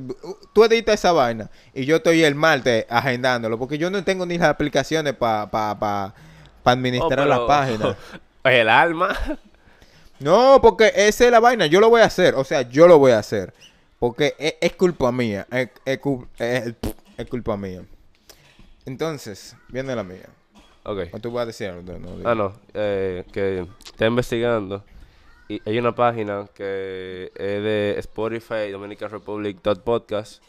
[0.52, 4.38] Tú editas esa vaina y yo estoy el martes agendándolo, porque yo no tengo ni
[4.38, 6.14] las aplicaciones para pa, pa, pa
[6.66, 7.96] Oh, administrar pero- las páginas.
[8.44, 9.16] El alma.
[10.20, 12.98] No, porque esa es la vaina, yo lo voy a hacer, o sea, yo lo
[12.98, 13.52] voy a hacer,
[13.98, 16.74] porque es, es culpa mía, es, es cul- es-
[17.16, 17.82] es culpa mía.
[18.86, 20.28] Entonces, viene la mía.
[20.84, 21.00] Ok.
[21.12, 21.98] ¿O tú vas a decir algo?
[21.98, 22.52] No, Ah, no.
[22.74, 24.84] Eh, que está investigando.
[25.48, 30.42] Y hay una página que es de Spotify, Dominican Republic Podcast.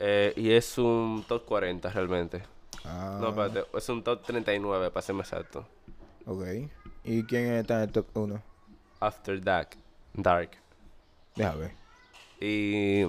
[0.00, 2.42] eh, y es un top 40 realmente.
[2.84, 3.64] Ah, No, espérate.
[3.76, 5.66] Es un top 39 para serme exacto.
[6.24, 6.44] Ok.
[7.04, 8.42] ¿Y quién está en el top 1?
[9.00, 9.70] After Dark.
[10.14, 10.50] Dark.
[11.34, 11.72] Déjame ver.
[12.40, 13.02] Y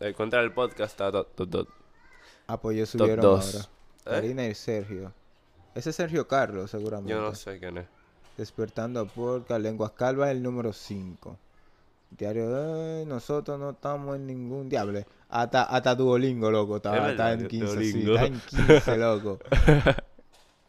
[0.00, 1.68] eh, contra el podcast está top, top, top.
[2.46, 3.42] Ah, pues ellos subieron ahora.
[3.44, 3.64] ¿Eh?
[4.04, 5.12] Karina y Sergio.
[5.74, 7.12] Ese es Sergio Carlos, seguramente.
[7.12, 7.86] Yo no sé quién es.
[8.36, 11.36] Despertando Podcast, Lenguas Calvas, el número 5.
[12.18, 15.06] Diario nosotros no estamos en ningún diable.
[15.28, 16.76] Hasta, hasta Duolingo, loco.
[16.76, 19.38] Está, Es está en 15, sí, está en 15, loco.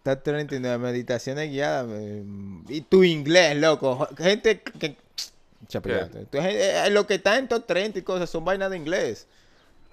[0.03, 1.87] Está 39 meditaciones guiadas.
[2.69, 4.07] Y tu inglés, loco.
[4.17, 4.97] Gente que...
[5.67, 6.25] Chapillate.
[6.25, 9.27] Tu gen- eh, Lo que está en top 30 y cosas son vainas de inglés.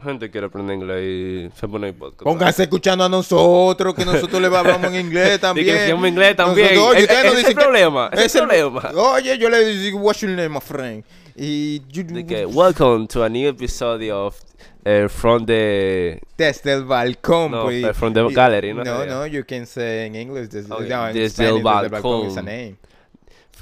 [0.03, 2.23] Gente quiere aprender inglés y se pone el podcast.
[2.23, 5.67] Pónganse escuchando a nosotros, que nosotros le hablamos en inglés también.
[5.67, 6.69] que decíamos inglés también.
[6.75, 8.91] Nosotros, oye, Es- ustedes es nos el dicen que- problema, es el problema.
[8.95, 11.05] Oye, yo le digo, what's your name, my friend?
[11.35, 14.37] Y you- De que, welcome to a new episode of
[14.85, 17.83] eh, From the desde el balcón, No, pues.
[17.83, 20.49] but from the gallery, no No, no, you can say in English.
[20.49, 22.77] Desde, Okay, no, en desde Spanish, el balcón is a name.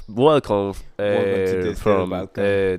[0.07, 2.27] Welcome, Welcome to this from uh,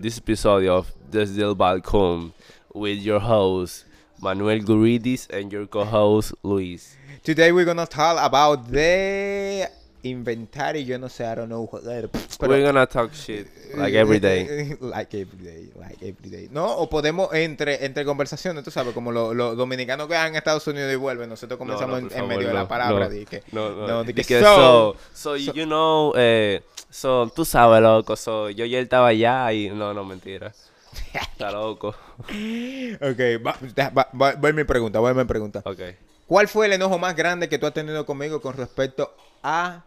[0.01, 2.33] this episode of Desde el Balcón
[2.75, 3.85] with your host
[4.21, 6.97] Manuel Guridis and your co-host Luis.
[7.23, 9.69] Today we're gonna talk about the
[10.03, 10.85] inventario.
[10.85, 11.69] Yo no sé, I don't know.
[11.71, 14.77] whatever, pero- We're gonna talk shit like every day.
[14.81, 16.49] like every day, like every day.
[16.51, 20.39] No, o podemos entre entre conversaciones, tú sabes, como los los dominicanos que van a
[20.39, 22.69] Estados Unidos y vuelven, nosotros No, comenzamos no, en, por en favor, medio de la
[22.69, 23.05] palabra.
[23.07, 27.31] no, di que, No, de que que so, so, so, so- you know, eh, so,
[27.35, 30.53] tú sabes, loco, so, yo ya estaba allá y, no, no, mentira.
[31.13, 31.89] Está loco.
[31.89, 33.57] Ok, va,
[33.97, 35.63] va, va, va mi pregunta, va mi pregunta.
[35.65, 35.81] Ok.
[36.27, 39.83] ¿Cuál fue el enojo más grande que tú has tenido conmigo con respecto a,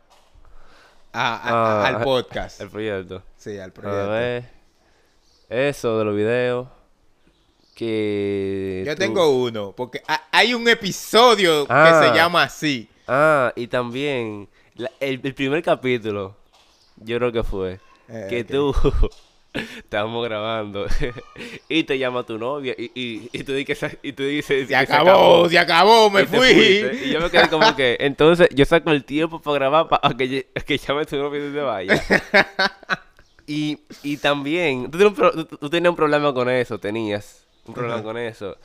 [1.13, 2.61] a- a- Ah, al podcast?
[2.61, 3.21] El proyecto.
[3.37, 4.09] Sí, al A proyecto.
[4.09, 4.49] ver.
[5.49, 6.67] Eso de los videos.
[7.75, 8.83] Que.
[8.85, 12.01] Yo tú- tengo uno, porque ha- hay un episodio que Ah.
[12.03, 12.89] se llama así.
[13.07, 14.49] Ah, y también.
[14.75, 16.35] la- el, el primer capítulo.
[16.97, 17.79] Yo creo que fue.
[18.07, 18.73] Eh, que tú.
[19.77, 20.85] Estábamos grabando.
[21.69, 22.73] y te llama tu novia.
[22.77, 23.97] Y, y, y tú dices.
[24.01, 26.85] Y tú dices Se acabó, se acabó, me Y fui.
[27.05, 27.97] Y yo me quedé como que.
[27.99, 31.59] Entonces yo saco el tiempo para grabar para que, que llame tu novia y se
[31.59, 32.03] vaya.
[33.47, 34.97] Y, y también, tú,
[35.59, 37.45] un tenías un problema con eso, tenías.
[37.65, 38.55] un problema con eso.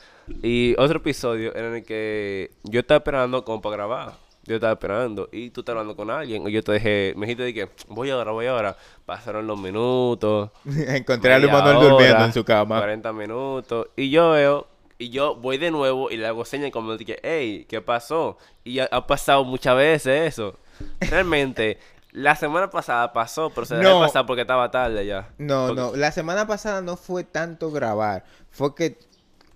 [0.41, 4.26] Y otro episodio en el que yo estaba esperando como para grabar.
[4.47, 6.47] Yo estaba esperando y tú estás hablando con alguien.
[6.47, 8.77] Y yo te dije, me dijiste de que voy ahora, voy ahora.
[9.05, 10.49] Pasaron los minutos.
[10.65, 12.79] Encontré a Luis Manuel durmiendo en su cama.
[12.79, 13.87] 40 minutos.
[13.95, 17.19] Y yo veo, y yo voy de nuevo y le hago señas como de que,
[17.23, 18.37] hey, ¿qué pasó?
[18.63, 20.55] Y ha pasado muchas veces eso.
[21.01, 21.77] Realmente,
[22.11, 23.99] la semana pasada pasó, pero se debe No.
[23.99, 25.29] pasar porque estaba tarde ya.
[25.37, 28.97] No, Porque- no, la semana pasada no fue tanto grabar, fue que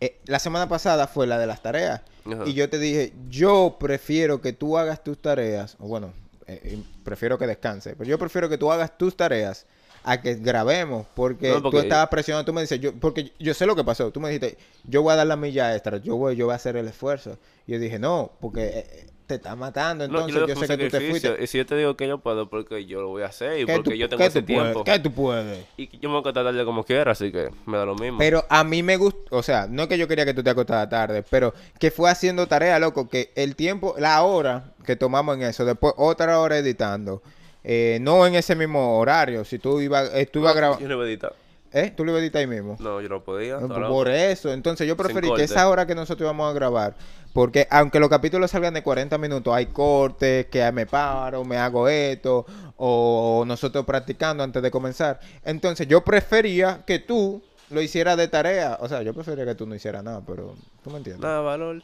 [0.01, 2.01] eh, la semana pasada fue la de las tareas.
[2.25, 2.43] Ajá.
[2.45, 6.11] Y yo te dije, yo prefiero que tú hagas tus tareas, o bueno,
[6.47, 9.65] eh, eh, prefiero que descanse, pero yo prefiero que tú hagas tus tareas
[10.03, 13.53] a que grabemos, porque, No, porque- tú estabas presionando, tú me dices, yo, porque yo
[13.53, 16.15] sé lo que pasó, tú me dijiste, yo voy a dar la milla extra, yo
[16.15, 17.37] voy, yo voy a hacer el esfuerzo.
[17.67, 20.85] Y yo dije, no, porque eh, eh, te está matando, No, entonces yo, sé que
[20.89, 21.37] tú te fuiste.
[21.41, 23.65] Y si yo te digo que yo puedo, porque yo lo voy a hacer y
[23.65, 24.83] ¿Qué porque tú- yo tengo ese tiempo.
[24.83, 25.65] ¿Qué tú puedes?
[25.77, 28.17] Y yo me voy a acostar tarde como quiera, así que me da lo mismo.
[28.17, 30.89] Pero a mí me gusta, o sea, no que yo quería que tú te acostaras
[30.89, 35.43] tarde, pero que fue haciendo tarea, loco, que el tiempo, la hora que tomamos en
[35.43, 37.21] eso, después otra hora editando,
[37.63, 40.87] eh, no en ese mismo horario, si tú ibas, eh, tú ibas a grabar, Yo
[40.87, 41.33] no iba a editar.
[41.71, 41.93] ¿eh?
[41.95, 42.77] Tú lo ibas a editar ahí mismo.
[42.79, 43.57] No, yo no podía.
[43.57, 43.93] No, loco.
[43.93, 46.95] Por eso, entonces yo preferí que esa hora que nosotros íbamos a grabar,
[47.33, 51.87] porque aunque los capítulos salgan de 40 minutos, hay cortes, que me paro, me hago
[51.87, 52.45] esto,
[52.77, 55.19] o nosotros practicando antes de comenzar.
[55.45, 59.65] Entonces yo prefería que tú lo hicieras de tarea, o sea, yo prefería que tú
[59.65, 61.23] no hicieras nada, pero tú me entiendes.
[61.23, 61.81] Nada, valor.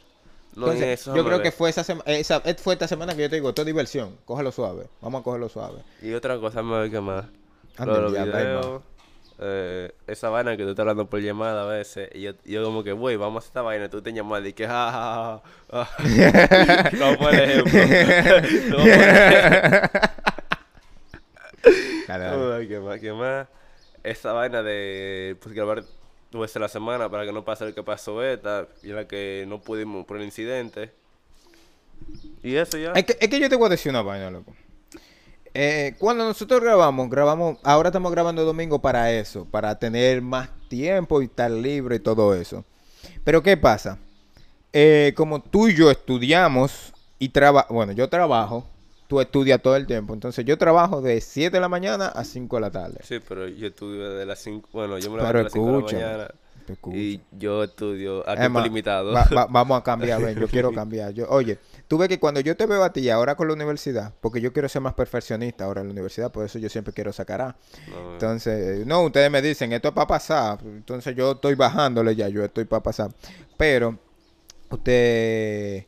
[0.66, 3.48] Entonces, yo creo que fue esa, sema- esa fue esta semana que yo te digo,
[3.50, 5.78] esto es diversión, cógelo suave, vamos a cogerlo suave.
[6.02, 6.88] Y otra cosa, más.
[7.78, 8.24] Lo de los más.
[8.26, 8.82] videos.
[9.40, 12.08] eh, esa vaina que tú estás hablando por llamada a veces.
[12.12, 13.88] Y yo, yo como que, güey, vamos a esta vaina.
[13.88, 15.40] Tú te llamas y que, ja,
[15.70, 16.98] ja, ja, por ejemplo.
[16.98, 18.78] Vamos por ejemplo.
[22.06, 22.54] Dale, dale.
[22.56, 23.00] Ay, ¿Qué más?
[23.00, 23.46] ¿Qué más?
[24.02, 25.84] Esa vaina de pues, grabar
[26.32, 29.60] a la semana para que no pase lo que pasó esta y la que no
[29.60, 30.92] pudimos por el incidente.
[32.42, 32.92] Y eso ya.
[32.92, 34.54] Es que, es que yo te voy a decir una vaina, loco.
[35.54, 41.20] Eh, cuando nosotros grabamos, grabamos, ahora estamos grabando domingo para eso, para tener más tiempo
[41.20, 42.64] y estar libre y todo eso.
[43.24, 43.98] Pero ¿qué pasa?
[44.72, 48.66] Eh, como tú y yo estudiamos y trabajo, bueno, yo trabajo,
[49.08, 52.56] tú estudias todo el tiempo, entonces yo trabajo de 7 de la mañana a 5
[52.56, 53.00] de la tarde.
[53.02, 54.68] Sí, pero yo estudio de las 5.
[54.72, 56.30] Bueno, yo me Pero levanto a las 5 de la mañana.
[56.92, 59.10] Y yo estudio a tiempo limitado.
[59.14, 61.12] va- va- vamos a cambiar, ven, yo quiero cambiar.
[61.14, 64.12] Yo, oye, tú ves que cuando yo te veo a ti ahora con la universidad,
[64.20, 67.10] porque yo quiero ser más perfeccionista ahora en la universidad, por eso yo siempre quiero
[67.10, 67.56] sacar A.
[67.90, 70.58] No, Entonces, no, ustedes me dicen, esto es para pasar.
[70.62, 73.10] Entonces yo estoy bajándole ya, yo estoy para pasar.
[73.56, 73.98] Pero,
[74.70, 75.86] usted,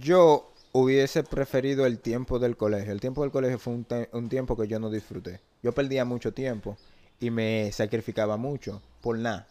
[0.00, 2.92] yo hubiese preferido el tiempo del colegio.
[2.92, 5.40] El tiempo del colegio fue un, un tiempo que yo no disfruté.
[5.62, 6.76] Yo perdía mucho tiempo
[7.20, 9.46] y me sacrificaba mucho por nada.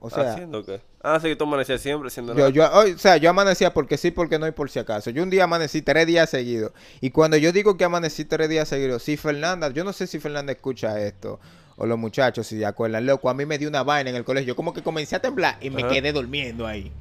[0.00, 0.82] O sea, ¿Haciendo qué?
[1.02, 2.84] Ah, sí, tú amanecías siempre haciendo yo, nada.
[2.84, 5.08] yo, o sea, yo amanecía porque sí, porque no y por si acaso.
[5.10, 6.72] Yo un día amanecí tres días seguidos.
[7.00, 10.18] Y cuando yo digo que amanecí tres días seguidos, sí, Fernanda, yo no sé si
[10.18, 11.40] Fernanda escucha esto.
[11.76, 14.24] O los muchachos, si se acuerdan, loco, a mí me dio una vaina en el
[14.24, 14.48] colegio.
[14.48, 15.92] Yo como que comencé a temblar y me Ajá.
[15.92, 16.92] quedé durmiendo ahí.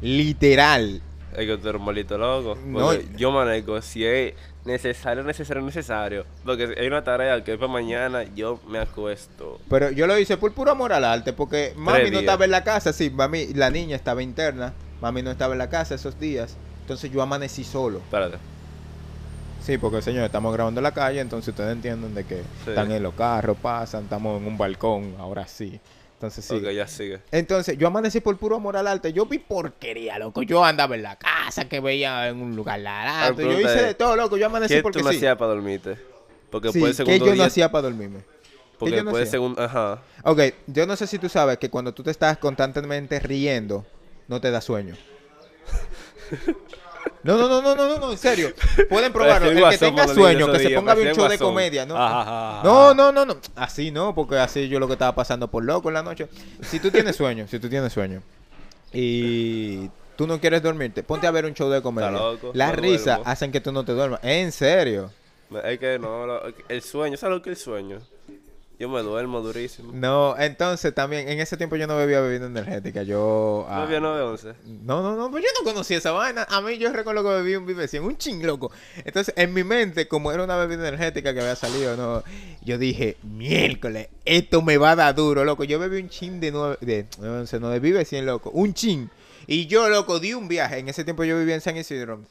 [0.00, 1.00] Literal.
[1.36, 2.58] Es que un maldito loco.
[2.66, 6.26] No, yo manejo si es necesario, necesario, necesario.
[6.44, 9.58] Porque hay una tarea que es para mañana, yo me acuesto.
[9.70, 12.20] Pero yo lo hice por puro amor al arte, porque mami no días.
[12.22, 15.70] estaba en la casa, sí, mami, la niña estaba interna, mami no estaba en la
[15.70, 16.56] casa esos días.
[16.82, 17.98] Entonces yo amanecí solo.
[17.98, 18.36] Espérate.
[19.64, 22.70] Sí, porque señor, estamos grabando en la calle, entonces ustedes entienden de que Sí.
[22.70, 25.80] están en los carros, pasan, estamos en un balcón, ahora sí.
[26.22, 26.60] Entonces sí.
[26.74, 27.20] Ya sigue.
[27.32, 29.12] Entonces, yo amanecí por puro amor al arte.
[29.12, 30.42] Yo vi porquería, loco.
[30.42, 33.42] Yo andaba en la casa, que veía en un lugar Ah, alto.
[33.42, 34.36] Yo hice de todo, loco.
[34.36, 35.16] Yo amanecí ¿Qué porque tú no sí.
[35.16, 35.98] hacías para dormirte?
[36.48, 37.46] Porque Sí, después segundo yo no día...
[37.46, 38.20] hacía para dormirme.
[38.78, 39.26] Porque yo no hacía?
[39.26, 39.60] segundo...
[39.60, 40.00] Ajá.
[40.22, 43.84] Ok, yo no sé si tú sabes que cuando tú te estás constantemente riendo,
[44.28, 44.94] no te da sueño.
[47.22, 48.52] No, no, no, no, no, no, no, en serio.
[48.88, 49.50] Pueden probarlo.
[49.50, 51.94] El que tenga sueño, que se ponga a ver un show de comedia, ¿no?
[52.62, 53.36] No, no, no, no.
[53.56, 56.28] Así no, porque así yo lo que estaba pasando por loco en la noche.
[56.62, 58.22] Si tú tienes sueño, si tú tienes sueño
[58.92, 62.10] y tú no quieres dormirte, ponte a ver un show de comedia.
[62.10, 64.20] loco, Las risas hacen que tú no te duermas.
[64.22, 65.10] En serio.
[65.64, 66.26] Es que no,
[66.68, 67.98] el sueño, ¿sabes lo que es el sueño?
[68.82, 69.92] Yo me duermo durísimo.
[69.94, 73.04] No, entonces también en ese tiempo yo no bebía bebida energética.
[73.04, 73.64] Yo.
[73.68, 74.54] ah, No había 9-11.
[74.82, 76.48] No, no, no, pero yo no conocía esa vaina.
[76.50, 78.72] A mí yo recuerdo que bebí un Vive 100, un ching loco.
[79.04, 82.24] Entonces, en mi mente, como era una bebida energética que había salido, no,
[82.64, 85.62] yo dije, miércoles, esto me va a dar duro, loco.
[85.62, 88.74] Yo bebí un chin de nueve, de, nueve once, no, de Vive 100, loco, un
[88.74, 89.08] chin.
[89.46, 90.80] Y yo, loco, di un viaje.
[90.80, 92.22] En ese tiempo yo vivía en San Isidro.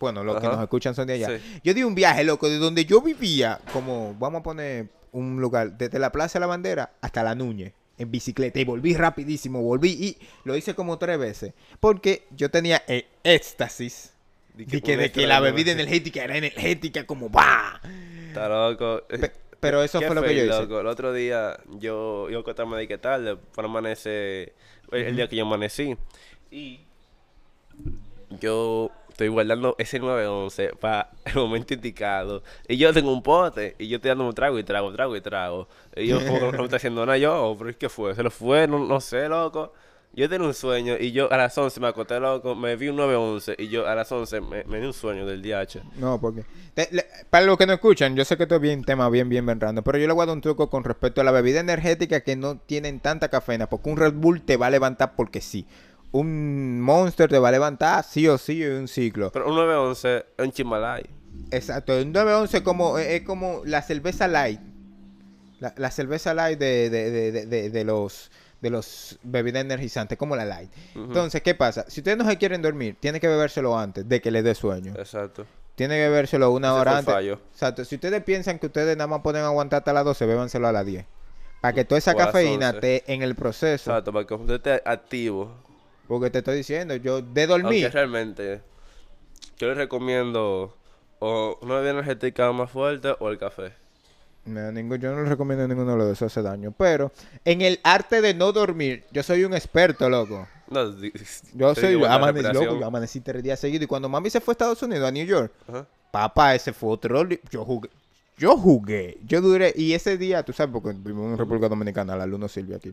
[0.00, 1.28] Bueno, los que nos escuchan son de allá.
[1.38, 1.60] Sí.
[1.62, 5.78] Yo di un viaje, loco, de donde yo vivía, como, vamos a poner un lugar,
[5.78, 7.72] desde la Plaza de la Bandera hasta la Núñez.
[7.96, 11.52] en bicicleta y volví rapidísimo, volví y lo hice como tres veces.
[11.80, 14.12] Porque yo tenía el éxtasis
[14.54, 17.80] de que, de que la bebida energética era energética como va.
[18.28, 19.02] Está loco.
[19.08, 20.60] Pe- pero eso fue lo que yo hice.
[20.60, 20.80] loco.
[20.80, 24.52] El otro día yo iba a acostarme de que tarde para amanecer
[24.90, 25.96] el, el día que yo amanecí.
[26.50, 26.80] Y
[28.40, 32.42] yo estoy guardando ese 911 para el momento indicado.
[32.68, 35.20] Y yo tengo un pote y yo estoy dando un trago y trago, trago y
[35.20, 35.68] trago.
[35.96, 38.30] Y yo que no me está haciendo nada yo, pero es que fue, se lo
[38.30, 39.72] fue, no, no sé, loco.
[40.16, 42.96] Yo tenía un sueño y yo a las 11 me acosté loco, me vi un
[42.96, 45.82] 911 y yo a las 11 me, me di un sueño del DH.
[45.96, 46.44] No, porque...
[47.30, 49.60] para los que no escuchan, yo sé que esto es bien tema bien, bien, bien
[49.60, 52.20] random, pero yo le voy a dar un truco con respecto a la bebida energética
[52.20, 55.66] que no tienen tanta cafeína, porque un Red Bull te va a levantar porque sí.
[56.16, 59.32] Un Monster te va a levantar sí o sí en un ciclo.
[59.32, 61.02] Pero un 911 es un chimalay.
[61.50, 64.60] Exacto, un 911 como, es, como la cerveza light.
[65.58, 70.44] La, la cerveza light de, de, de, de, los de los bebidas energizantes, como la
[70.44, 70.70] light.
[70.94, 71.84] Entonces, ¿qué pasa?
[71.88, 74.94] Si ustedes no se quieren dormir, tienen que bebérselo antes de que les dé sueño.
[74.96, 75.46] Exacto.
[75.74, 77.14] Tiene que bebérselo una Ese hora fue antes.
[77.14, 77.40] fallo.
[77.52, 77.84] Exacto.
[77.84, 80.86] Si ustedes piensan que ustedes nada más pueden aguantar hasta las 12, bébanselo a las
[80.86, 81.04] 10.
[81.60, 82.76] Para que toda esa O cafeína 11.
[82.76, 83.90] esté en el proceso.
[83.90, 85.63] Exacto, para que usted esté activo.
[86.08, 87.90] Porque te estoy diciendo, yo de Aunque dormir.
[87.92, 88.60] realmente,
[89.58, 90.76] yo les recomiendo
[91.20, 93.72] o una bebida energética más fuerte o el café.
[94.44, 96.74] No, ningún- yo no les recomiendo ninguno de los dos, eso hace daño.
[96.76, 97.10] Pero
[97.46, 100.46] en el arte de no dormir, yo soy un experto, loco.
[100.68, 101.12] No, di-
[101.54, 103.84] Yo soy amanecí, loco, yo amanecí tres días seguidos.
[103.84, 105.86] Y cuando mami se fue a Estados Unidos, a New York, Ajá.
[106.10, 107.26] papá, ese fue otro.
[107.50, 107.88] Yo jugué.
[108.36, 109.18] Yo jugué.
[109.26, 109.72] Yo duré.
[109.76, 112.92] Y ese día, tú sabes, porque vivimos en República Dominicana, la luz no sirve aquí.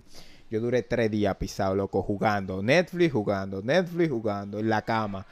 [0.49, 2.62] Yo duré tres días pisado, loco, jugando.
[2.62, 5.25] Netflix jugando, Netflix jugando, en la cama.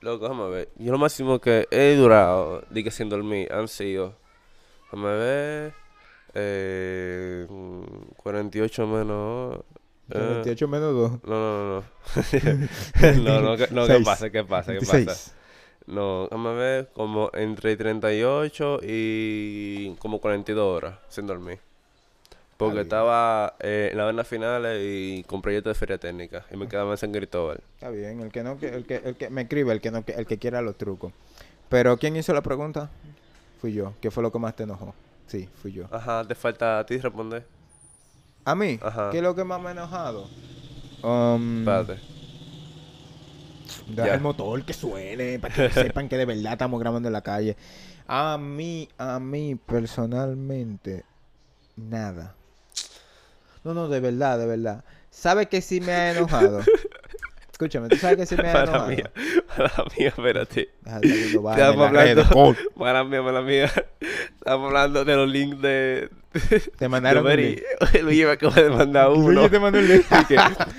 [0.00, 0.68] Loco, déjame ver.
[0.78, 4.14] Yo lo máximo que he durado, di que sin dormir, han sido,
[4.84, 5.74] déjame ver,
[6.34, 9.58] eh, mm, 48 menos...
[10.10, 11.10] eh, 28 menos 2.
[11.24, 11.84] no, no, no,
[13.02, 13.22] no.
[13.22, 14.30] no, no, que- no, ¿qué pasa?
[14.30, 14.72] ¿Qué pasa?
[14.72, 15.06] ¿Qué 26.
[15.06, 15.32] pasa?
[15.88, 21.60] No, déjame ver, como entre 38 y como 42 horas sin dormir.
[22.58, 22.86] Porque bien.
[22.86, 26.44] estaba eh, en las venas finales y con proyecto de feria técnica.
[26.52, 27.60] Y me quedaba en San Cristóbal.
[27.74, 30.26] Está bien, el que no, el que, el que me escribe, el que no, el
[30.26, 31.12] que quiera los trucos.
[31.70, 32.90] Pero ¿quién hizo la pregunta?
[33.60, 33.94] Fui yo.
[34.00, 34.94] ¿Qué fue lo que más te enojó?
[35.26, 35.86] Sí, fui yo.
[35.90, 37.46] Ajá, te falta a ti responder.
[38.44, 39.10] A mí, Ajá.
[39.10, 40.28] ¿qué es lo que más me ha enojado?
[41.02, 42.17] Um, Espérate.
[43.88, 47.22] Deja el motor que suene para que sepan que de verdad estamos grabando en la
[47.22, 47.56] calle.
[48.06, 51.04] A mí, a mí personalmente,
[51.76, 52.34] nada.
[53.64, 54.84] No, no, de verdad, de verdad.
[55.10, 56.60] ¿Sabe que sí me ha enojado?
[57.52, 58.86] Escúchame, ¿tú sabes que sí me ha enojado?
[58.88, 59.10] mía,
[59.76, 60.68] mala mía, espérate.
[60.84, 63.70] Redes, hablando, mala mía, mala mía.
[64.38, 66.10] Estábamos hablando de los links de...
[66.78, 67.60] Te mandaron un link.
[68.02, 69.32] Luis me acaba de mandar uno.
[69.32, 70.06] Luigi te mandó un link.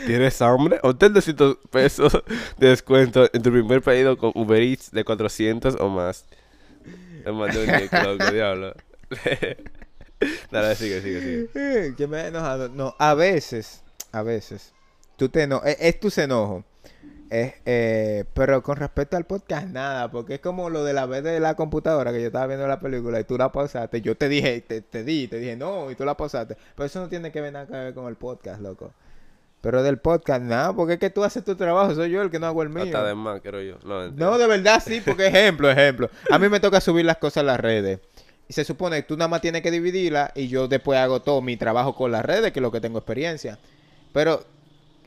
[0.06, 0.80] ¿Tienes hambre?
[0.84, 2.13] Obtén 200 pesos
[2.58, 6.26] de descuento en tu primer pedido con Uber Eats de 400 o más.
[7.26, 8.74] Me mandó un link, loco, diablo.
[10.52, 11.96] Dale, sigue, sigue, sigue.
[11.96, 12.70] Que me ha enojado.
[12.70, 14.74] No, a veces, a veces,
[15.18, 16.63] tú te eno es, es tu enojo.
[17.30, 21.24] Es, eh, pero con respecto al podcast, nada, porque es como lo de la vez
[21.24, 24.02] de la computadora que yo estaba viendo la película y tú la pausaste.
[24.02, 26.58] Yo te dije, te, te di, te dije no, y tú la pausaste.
[26.76, 28.94] Pero eso no tiene que ver nada que ver con el podcast, loco.
[29.62, 32.39] Pero del podcast, nada, porque es que tú haces tu trabajo, soy yo el que
[32.39, 32.86] no hago el mío.
[32.86, 33.78] Hasta de más, creo yo.
[33.86, 34.10] No.
[34.10, 36.10] No, de verdad sí, porque ejemplo, ejemplo.
[36.32, 38.00] A mí me toca subir las cosas a las redes.
[38.48, 41.42] Y se supone que tú nada más tienes que dividirla y yo después hago todo
[41.42, 43.60] mi trabajo con las redes, que es lo que tengo experiencia.
[44.13, 44.44] Pero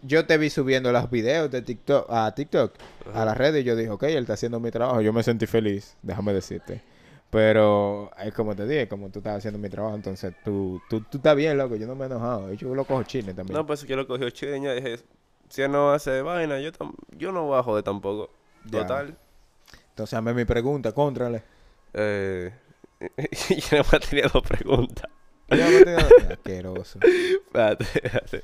[0.02, 2.74] yo te vi subiendo los videos de TikTok a TikTok,
[3.14, 5.00] a las redes, y yo dije, ok, él está haciendo mi trabajo.
[5.00, 6.82] Yo me sentí feliz, déjame decirte.
[7.30, 11.16] Pero es como te dije, como tú estás haciendo mi trabajo, entonces tú, tú, tú
[11.16, 11.76] estás bien, loco.
[11.76, 12.52] Yo no me he enojado.
[12.52, 13.56] Yo lo cojo chile también.
[13.56, 14.98] No, pues yo lo cogió chileña y dije,
[15.48, 18.30] si él no hace vaina, yo, tam- yo no voy a joder tampoco.
[18.66, 18.80] Ya.
[18.80, 19.16] Total.
[19.88, 21.42] Entonces, hazme mi pregunta, contrale.
[21.94, 22.52] Eh,
[23.48, 25.08] yo nada más tenía dos preguntas.
[25.48, 26.98] Yo no tengo- Asqueroso.
[27.46, 28.42] Espérate, espérate.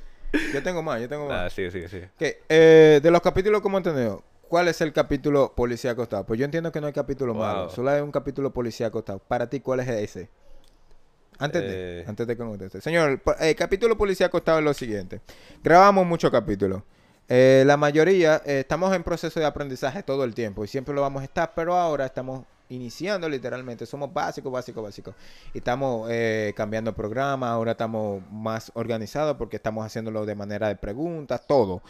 [0.53, 1.47] Yo tengo más, yo tengo más.
[1.47, 1.99] Ah, sí, sí, sí.
[1.99, 6.25] Ok, eh, de los capítulos que hemos tenido, ¿cuál es el capítulo policía acostado?
[6.25, 7.43] Pues yo entiendo que no hay capítulo Wow.
[7.43, 9.19] malo, solo hay un capítulo policía acostado.
[9.19, 10.29] Para ti, ¿cuál es ese?
[11.39, 12.05] Antes de, Eh.
[12.09, 12.81] antes de que conteste.
[12.81, 15.21] Señor, el capítulo policía acostado es lo siguiente.
[15.63, 16.83] Grabamos muchos capítulos.
[17.29, 21.03] Eh, la mayoría, eh, estamos en proceso de aprendizaje todo el tiempo y siempre lo
[21.03, 25.15] vamos a estar, pero ahora estamos iniciando literalmente, somos básicos, básicos, básicos.
[25.55, 31.47] Estamos eh, cambiando programas, ahora estamos más organizados porque estamos haciéndolo de manera de preguntas,
[31.47, 31.83] todo.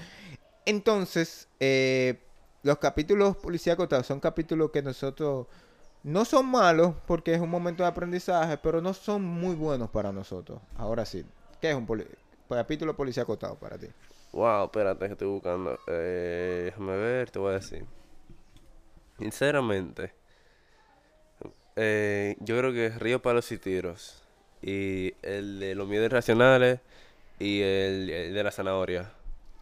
[0.64, 2.18] Entonces, eh,
[2.62, 5.46] los capítulos policíacos son capítulos que nosotros
[6.02, 10.12] no son malos porque es un momento de aprendizaje, pero no son muy buenos para
[10.12, 10.60] nosotros.
[10.76, 11.24] Ahora sí,
[11.60, 11.86] ¿qué es un
[12.48, 13.88] capítulo policía acostado para ti.
[14.32, 15.78] Wow, espérate que estoy buscando.
[15.86, 17.86] Eh, déjame ver, te voy a decir.
[19.18, 20.12] Sinceramente,
[21.80, 24.22] eh, yo creo que Río Palos y Tiros.
[24.60, 26.80] Y el de los miedos irracionales
[27.38, 29.12] y el, el de la zanahoria.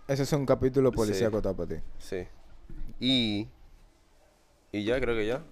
[0.08, 1.32] Ese es un capítulo policía Sí.
[1.40, 1.74] para ti.
[1.98, 2.24] Sí.
[3.00, 3.46] Y.
[4.72, 5.42] Y ya, creo que ya.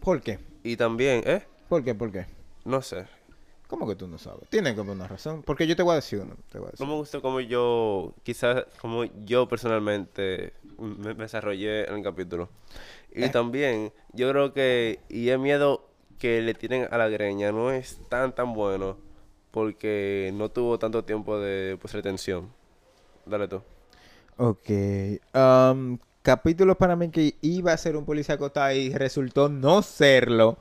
[0.00, 0.38] ¿Por qué?
[0.64, 1.44] Y también, ¿eh?
[1.68, 1.94] ¿Por qué?
[1.94, 2.26] ¿Por qué?
[2.64, 3.06] No sé.
[3.68, 4.48] ¿Cómo que tú no sabes?
[4.48, 5.42] Tiene que haber una razón.
[5.44, 6.34] Porque yo te voy a decir uno.
[6.50, 6.84] Te voy a decir.
[6.84, 12.48] No me gustó como yo, quizás como yo personalmente me, me desarrollé en el capítulo.
[13.14, 13.28] Y Eh.
[13.28, 15.88] también, yo creo que, y el miedo
[16.20, 18.96] que le tienen a la greña no es tan tan bueno
[19.50, 22.48] porque no tuvo tanto tiempo de pues retención.
[23.26, 23.60] Dale tú.
[24.36, 24.70] Ok.
[25.34, 30.56] um, capítulo para mí que iba a ser un policía acostado y resultó no serlo.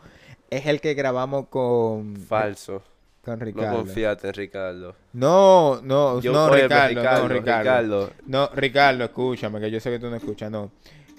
[0.49, 2.81] Es el que grabamos con, Falso.
[3.23, 3.77] con No Ricardo.
[3.77, 4.95] confiate en Ricardo.
[5.13, 7.61] No, no, Yo- no, oye, Ricardo, Ricardo, no, Ricardo.
[7.61, 8.13] Ricardo.
[8.25, 10.71] No, Ricardo, escúchame, que yo sé que tú no escuchas, no.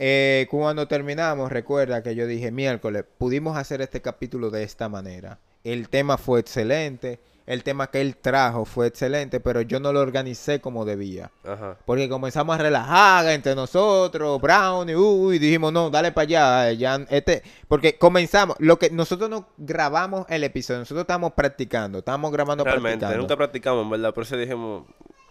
[0.03, 5.41] Eh, cuando terminamos, recuerda que yo dije, miércoles, pudimos hacer este capítulo de esta manera.
[5.63, 10.01] El tema fue excelente, el tema que él trajo fue excelente, pero yo no lo
[10.01, 11.31] organicé como debía.
[11.45, 11.77] Ajá.
[11.85, 16.79] Porque comenzamos a relajar entre nosotros, Brown y uy, dijimos, no, dale para allá, eh,
[16.79, 22.33] ya, este, porque comenzamos, lo que nosotros no grabamos el episodio, nosotros estamos practicando, estamos
[22.33, 23.19] grabando Realmente, practicando.
[23.21, 24.15] nunca practicamos, ¿verdad?
[24.15, 24.85] Por eso dijimos,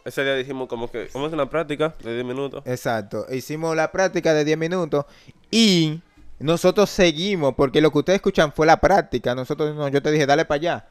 [0.06, 2.64] ese día dijimos como que vamos a hacer una práctica de 10 minutos.
[2.66, 5.06] Exacto, hicimos la práctica de 10 minutos
[5.52, 6.02] y
[6.40, 10.26] nosotros seguimos, porque lo que ustedes escuchan fue la práctica, nosotros no, yo te dije,
[10.26, 10.88] dale para allá.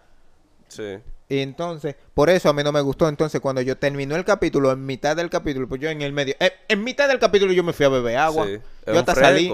[0.69, 0.99] Sí.
[1.31, 3.07] Y entonces, por eso a mí no me gustó.
[3.07, 6.35] Entonces, cuando yo terminó el capítulo, en mitad del capítulo, pues yo en el medio,
[6.41, 8.47] eh, en mitad del capítulo yo me fui a beber agua.
[8.47, 9.53] Sí, Yo hasta salí.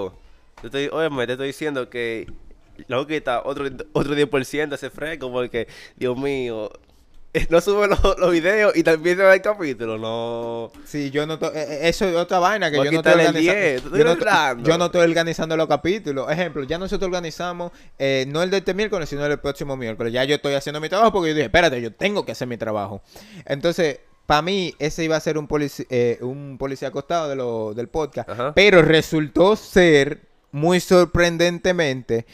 [0.61, 2.31] Te estoy, oye, me te estoy diciendo que
[2.87, 6.71] lo que está otro, otro 10% ese fresco porque, Dios mío,
[7.49, 10.71] no sube los, los videos y también se va el capítulo, no.
[10.85, 13.13] Sí, yo no to- eh, eh, eso es otra vaina que Voy yo no estoy
[13.13, 13.39] organizando.
[13.39, 16.31] 10, te estoy yo, no yo estoy organizando los capítulos.
[16.31, 20.13] Ejemplo, ya nosotros organizamos eh, no el de este miércoles, sino el próximo miércoles.
[20.13, 22.57] Ya yo estoy haciendo mi trabajo porque yo dije, espérate, yo tengo que hacer mi
[22.57, 23.01] trabajo.
[23.45, 25.47] Entonces, para mí, ese iba a ser un,
[25.89, 28.29] eh, un policía acostado de lo, del podcast.
[28.29, 28.53] Ajá.
[28.55, 30.21] Pero resultó ser
[30.51, 32.25] muy sorprendentemente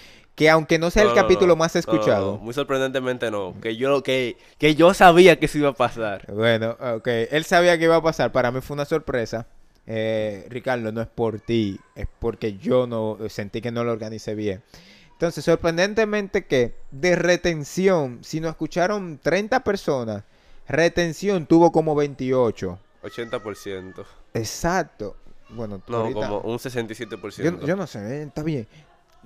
[0.42, 2.32] que aunque no sea No, el no, capítulo no, más escuchado.
[2.32, 3.54] no, muy sorprendentemente no.
[3.62, 6.26] Que yo, que, que yo sabía que eso iba a pasar.
[6.34, 7.08] Bueno, ok.
[7.30, 8.32] Él sabía que iba a pasar.
[8.32, 9.46] Para mí fue una sorpresa.
[9.86, 11.80] Eh, Ricardo, no es por ti.
[11.96, 14.64] Es porque yo no sentí que no lo organicé bien.
[15.12, 20.24] Entonces, sorprendentemente que de retención, si nos escucharon 30 personas,
[20.68, 22.80] retención tuvo como 28.
[23.04, 24.04] 80%.
[24.34, 25.16] Exacto.
[25.50, 27.44] Bueno, tú No, ahorita- como un 67%.
[27.60, 28.68] yo, yo no sé, eh, está bien.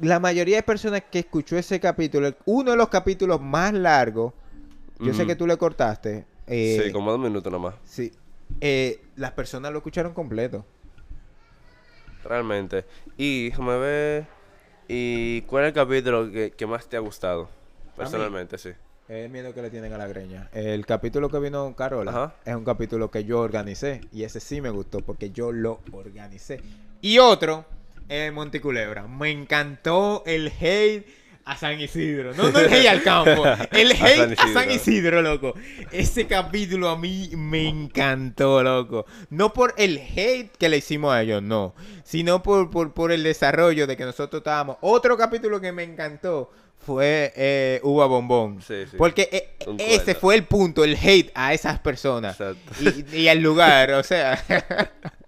[0.01, 4.33] La mayoría de personas que escuchó ese capítulo, uno de los capítulos más largos,
[4.99, 6.25] yo sé que tú le cortaste.
[6.47, 7.75] eh, sí, como dos minutos nomás.
[7.85, 8.11] Sí.
[8.61, 10.65] Eh, las personas lo escucharon completo.
[12.23, 12.85] Realmente.
[13.17, 14.27] Y déjame ver.
[14.87, 17.49] ¿Y cuál es el capítulo que, que más te ha gustado?
[17.95, 18.69] Personalmente, sí.
[19.07, 20.49] Es el miedo que le tienen a la greña.
[20.51, 22.35] El capítulo que vino Carola Ajá.
[22.43, 24.01] es un capítulo que yo organicé.
[24.11, 26.61] Y ese sí me gustó porque yo lo organicé.
[27.01, 27.65] Y otro,
[28.09, 29.07] el Monticulebra.
[29.07, 31.05] Me encantó el hate
[31.45, 32.33] a San Isidro.
[32.33, 33.43] No, no el hate al campo.
[33.71, 35.21] El A hate San a San Isidro.
[35.21, 35.53] Loco.
[35.91, 39.05] Ese capítulo a mí me encantó, loco.
[39.29, 41.75] No por el hate que le hicimos a ellos, no.
[42.03, 44.77] Sino por, por, por el desarrollo de que nosotros estábamos.
[44.81, 48.61] Otro capítulo que me encantó fue eh, Uva Bombón.
[48.61, 48.97] Sí, sí.
[48.97, 52.39] Porque eh, ese fue el punto, el hate a esas personas.
[52.39, 53.05] Exacto.
[53.13, 54.43] Y, y al lugar, o sea.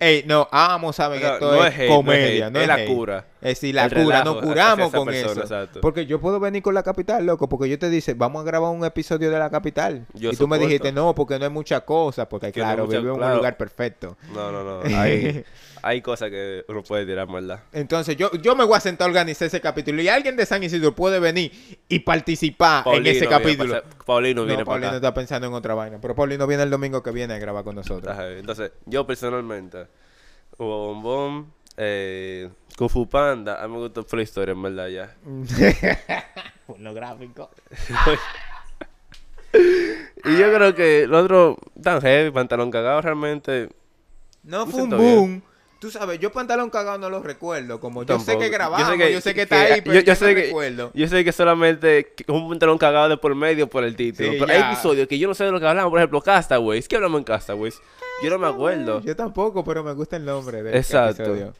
[0.00, 2.62] Ey, no, amo, saben, sea, esto no es, hate, no es comedia, hate, no es
[2.62, 2.86] es la hate.
[2.86, 3.24] cura.
[3.42, 5.40] Es decir, la El cura, hacia curamos con persona, eso.
[5.42, 5.80] exacto.
[5.82, 8.70] Porque yo puedo venir con la capital, loco, porque yo te dice, vamos a grabar
[8.72, 10.06] un episodio de la capital.
[10.14, 12.86] Yo y tú me dijiste, no, porque no hay mucha cosa, porque Que no claro,
[12.86, 14.16] mucha- vive en un lugar perfecto.
[14.34, 14.98] No, no, no.
[14.98, 15.44] Hay,
[15.82, 17.60] hay cosas que uno puede tirar, ¿verdad?
[17.72, 20.62] Entonces yo, yo me voy a sentar a organizar ese capítulo y alguien de San
[20.62, 21.52] Isidro puede venir
[21.88, 23.74] y participar en ese capítulo.
[23.74, 24.96] pasar- Paulino viene No, Paulino para acá.
[24.96, 25.98] está pensando en otra vaina.
[26.00, 28.16] Pero Paulino viene el domingo que viene a grabar con nosotros.
[28.38, 29.86] Entonces, yo personalmente,
[30.58, 34.88] Hugo Bombón, eh, Kung Fu Panda, a mí me gustó fue la historia, en verdad,
[34.88, 35.16] ya.
[36.66, 37.50] Pornográfico.
[40.24, 43.68] Y yo creo que lo otro, tan heavy, pantalón cagado, realmente.
[44.42, 45.00] No fue un bien.
[45.00, 45.42] boom.
[45.78, 47.78] Tú sabes, yo pantalón cagado no lo recuerdo.
[47.80, 50.12] Como yo sé que grabamos, yo sé que, que- está ahí, pero yo- yo, yo
[50.12, 50.90] no sé que- recuerdo.
[50.94, 54.32] Yo sé que solamente un pantalón cagado de por medio por el título.
[54.32, 55.90] Sí, pero hay episodios que yo no sé de lo que hablamos.
[55.90, 56.88] Por ejemplo, Castaways.
[56.88, 57.80] ¿Qué hablamos en Castaways?
[58.22, 59.00] Yo no me acuerdo.
[59.02, 61.22] Yo tampoco, pero me gusta el nombre de Exacto.
[61.22, 61.54] episodio.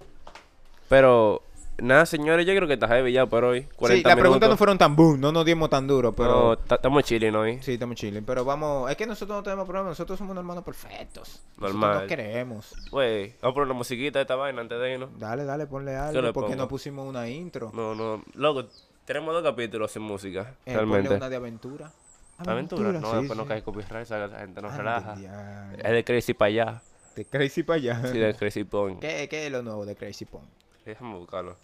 [0.89, 1.43] Pero
[1.79, 3.67] nada, señores, yo creo que está heavy ya por hoy.
[3.77, 6.57] 40 Sí, las preguntas no fueron tan boom, no nos dimos tan duro, No, pero...
[6.59, 7.61] ta- estamos chilling hoy.
[7.63, 8.91] Sí, estamos chilling, pero vamos...
[8.91, 11.43] Es que nosotros no tenemos problema, nosotros somos unos hermanos perfectos.
[11.57, 11.95] Nosotros Normal.
[11.99, 12.73] nos queremos.
[12.91, 15.11] Güey, vamos a poner una musiquita de esta vaina antes de irnos.
[15.19, 16.63] Dale, dale, ponle le algo, porque pongo?
[16.63, 17.71] no pusimos una intro.
[17.75, 18.67] No, no, loco,
[19.05, 21.09] tenemos dos capítulos sin música, Eh, realmente.
[21.09, 21.93] Ponle una de aventura.
[22.39, 23.49] Aventura, no, sí, después no sí.
[23.49, 25.17] cae copyright, esa- la gente nos Ande, relaja.
[25.17, 25.79] diablo.
[25.83, 26.83] Es de Crazy para allá.
[27.17, 28.03] De Crazy para allá.
[28.13, 29.01] Sí, de Crazy Point.
[29.01, 30.45] ¿Qué, ¿Qué es lo nuevo de Crazy Pong?
[30.87, 31.57] Déjame buscarlo.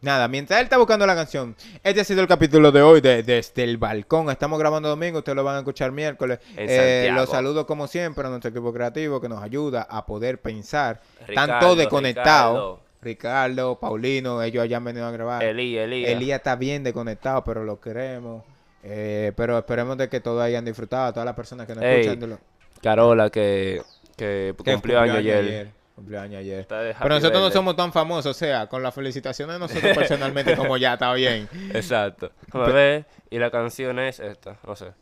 [0.00, 1.54] Nada, mientras él está buscando la canción,
[1.84, 4.28] este ha sido el capítulo de hoy de Desde el Balcón.
[4.28, 6.40] Estamos grabando domingo, ustedes lo van a escuchar miércoles.
[6.56, 11.00] Eh, los saludo como siempre a nuestro equipo creativo que nos ayuda a poder pensar.
[11.20, 12.80] Están Ricardo, todos desconectados.
[13.00, 13.54] Ricardo.
[13.54, 15.44] Ricardo, Paulino, ellos han venido a grabar.
[15.44, 16.04] Elí, Elí.
[16.04, 18.42] Elías está bien desconectado, pero lo queremos.
[18.82, 22.38] Eh, pero esperemos de que todos hayan disfrutado, todas las personas que nos Ey, escuchan.
[22.82, 23.80] Carola, que,
[24.16, 25.83] que cumplió año ayer.
[26.18, 26.66] Año ayer.
[26.68, 30.76] Pero nosotros no somos tan famosos, o sea, con las felicitaciones de nosotros personalmente como
[30.76, 31.48] ya está bien.
[31.72, 32.30] Exacto.
[32.52, 33.06] Ver.
[33.30, 34.92] Y la canción es esta, no sé.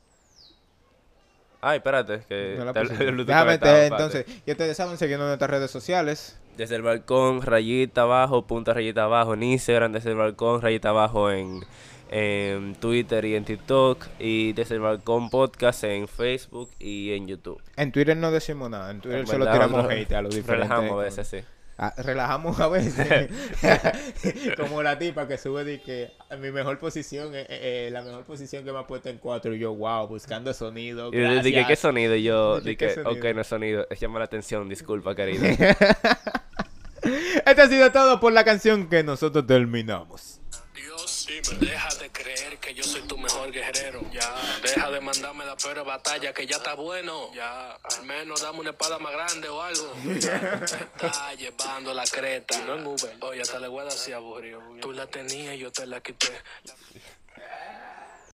[1.65, 6.37] Ay, espérate, que No Bluetooth Déjame te- entonces, y ustedes saben en nuestras redes sociales.
[6.57, 11.31] Desde el balcón, rayita abajo, punta rayita abajo en Instagram, desde el balcón, rayita abajo
[11.31, 11.61] en,
[12.13, 17.63] en Twitter y en TikTok, y desde el balcón podcast en Facebook y en YouTube.
[17.77, 20.69] En Twitter no decimos nada, en Twitter solo tiramos hate a los diferentes.
[20.69, 21.39] Relajamos a veces, sí.
[21.79, 23.31] Ah, relajamos a veces.
[24.59, 28.63] Como la tipa que sube de que mi mejor posición, eh, eh, la mejor posición
[28.63, 29.55] que me ha puesto en cuatro.
[29.55, 31.09] Y yo, wow, buscando sonido.
[31.13, 31.79] Y yo dije, ¿qué gracias.
[31.79, 32.15] sonido?
[32.15, 33.35] Y yo Dije, ¿qué dije, ok, sonido?
[33.35, 35.45] no es sonido, es llamar la atención, disculpa, querido.
[35.45, 35.75] Esto
[37.63, 40.42] ha sido todo por la canción que nosotros terminamos.
[41.41, 44.01] Deja de creer que yo soy tu mejor guerrero.
[44.13, 47.33] Ya, deja de mandarme la peor batalla que ya está bueno.
[47.35, 49.93] Ya, al menos dame una espada más grande o algo.
[50.21, 50.61] Ya,
[50.99, 52.59] te está llevando la creta.
[52.67, 53.17] No en Uber.
[53.21, 54.61] Oye, hasta le voy a decir aburrido.
[54.81, 56.33] Tú la tenías y yo te la quité.